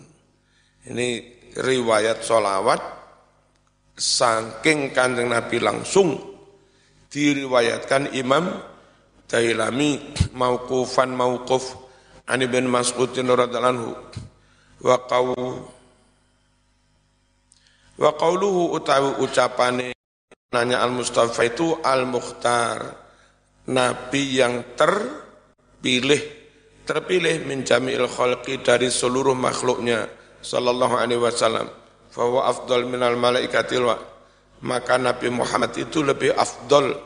ini 0.87 1.35
riwayat 1.59 2.23
salawat 2.23 2.79
saking 3.99 4.95
kanjeng 4.95 5.35
Nabi 5.35 5.59
langsung 5.59 6.15
diriwayatkan 7.11 8.15
Imam 8.15 8.72
Dailami 9.31 10.01
mauqufan 10.37 11.13
mauquf 11.13 11.83
Ani 12.29 12.47
bin 12.47 12.71
Mas'udin 12.71 13.27
radhiyallahu 13.27 13.93
wa 14.87 14.97
qaw 15.11 15.27
Wa 18.03 18.11
qauluhu 18.19 18.73
utawi 18.73 19.21
ucapane 19.21 19.93
nanya 20.51 20.83
al-Mustafa 20.83 21.45
itu 21.47 21.77
al-Mukhtar. 21.85 22.99
Nabi 23.63 24.43
yang 24.43 24.75
terpilih, 24.75 26.19
terpilih 26.83 27.47
menjami'il 27.47 28.11
khalqi 28.11 28.59
dari 28.59 28.91
seluruh 28.91 29.39
makhluknya 29.39 30.11
sallallahu 30.43 30.99
alaihi 30.99 31.23
wasallam. 31.23 31.71
Fawa 32.11 32.51
afdal 32.51 32.91
minal 32.91 33.15
malaikatil 33.15 33.87
wa. 33.87 33.97
Maka 34.67 34.99
Nabi 34.99 35.31
Muhammad 35.31 35.71
itu 35.79 36.03
lebih 36.03 36.35
afdal 36.35 36.99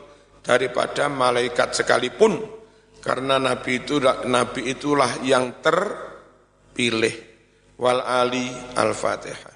daripada 0.47 1.11
malaikat 1.11 1.75
sekalipun. 1.75 2.39
Karena 3.03 3.35
Nabi 3.35 3.83
itu 3.83 3.99
Nabi 4.03 4.71
itulah 4.71 5.19
yang 5.27 5.59
terpilih. 5.59 7.27
Wal 7.77 8.01
ali 8.01 8.49
al-Fatihah 8.73 9.53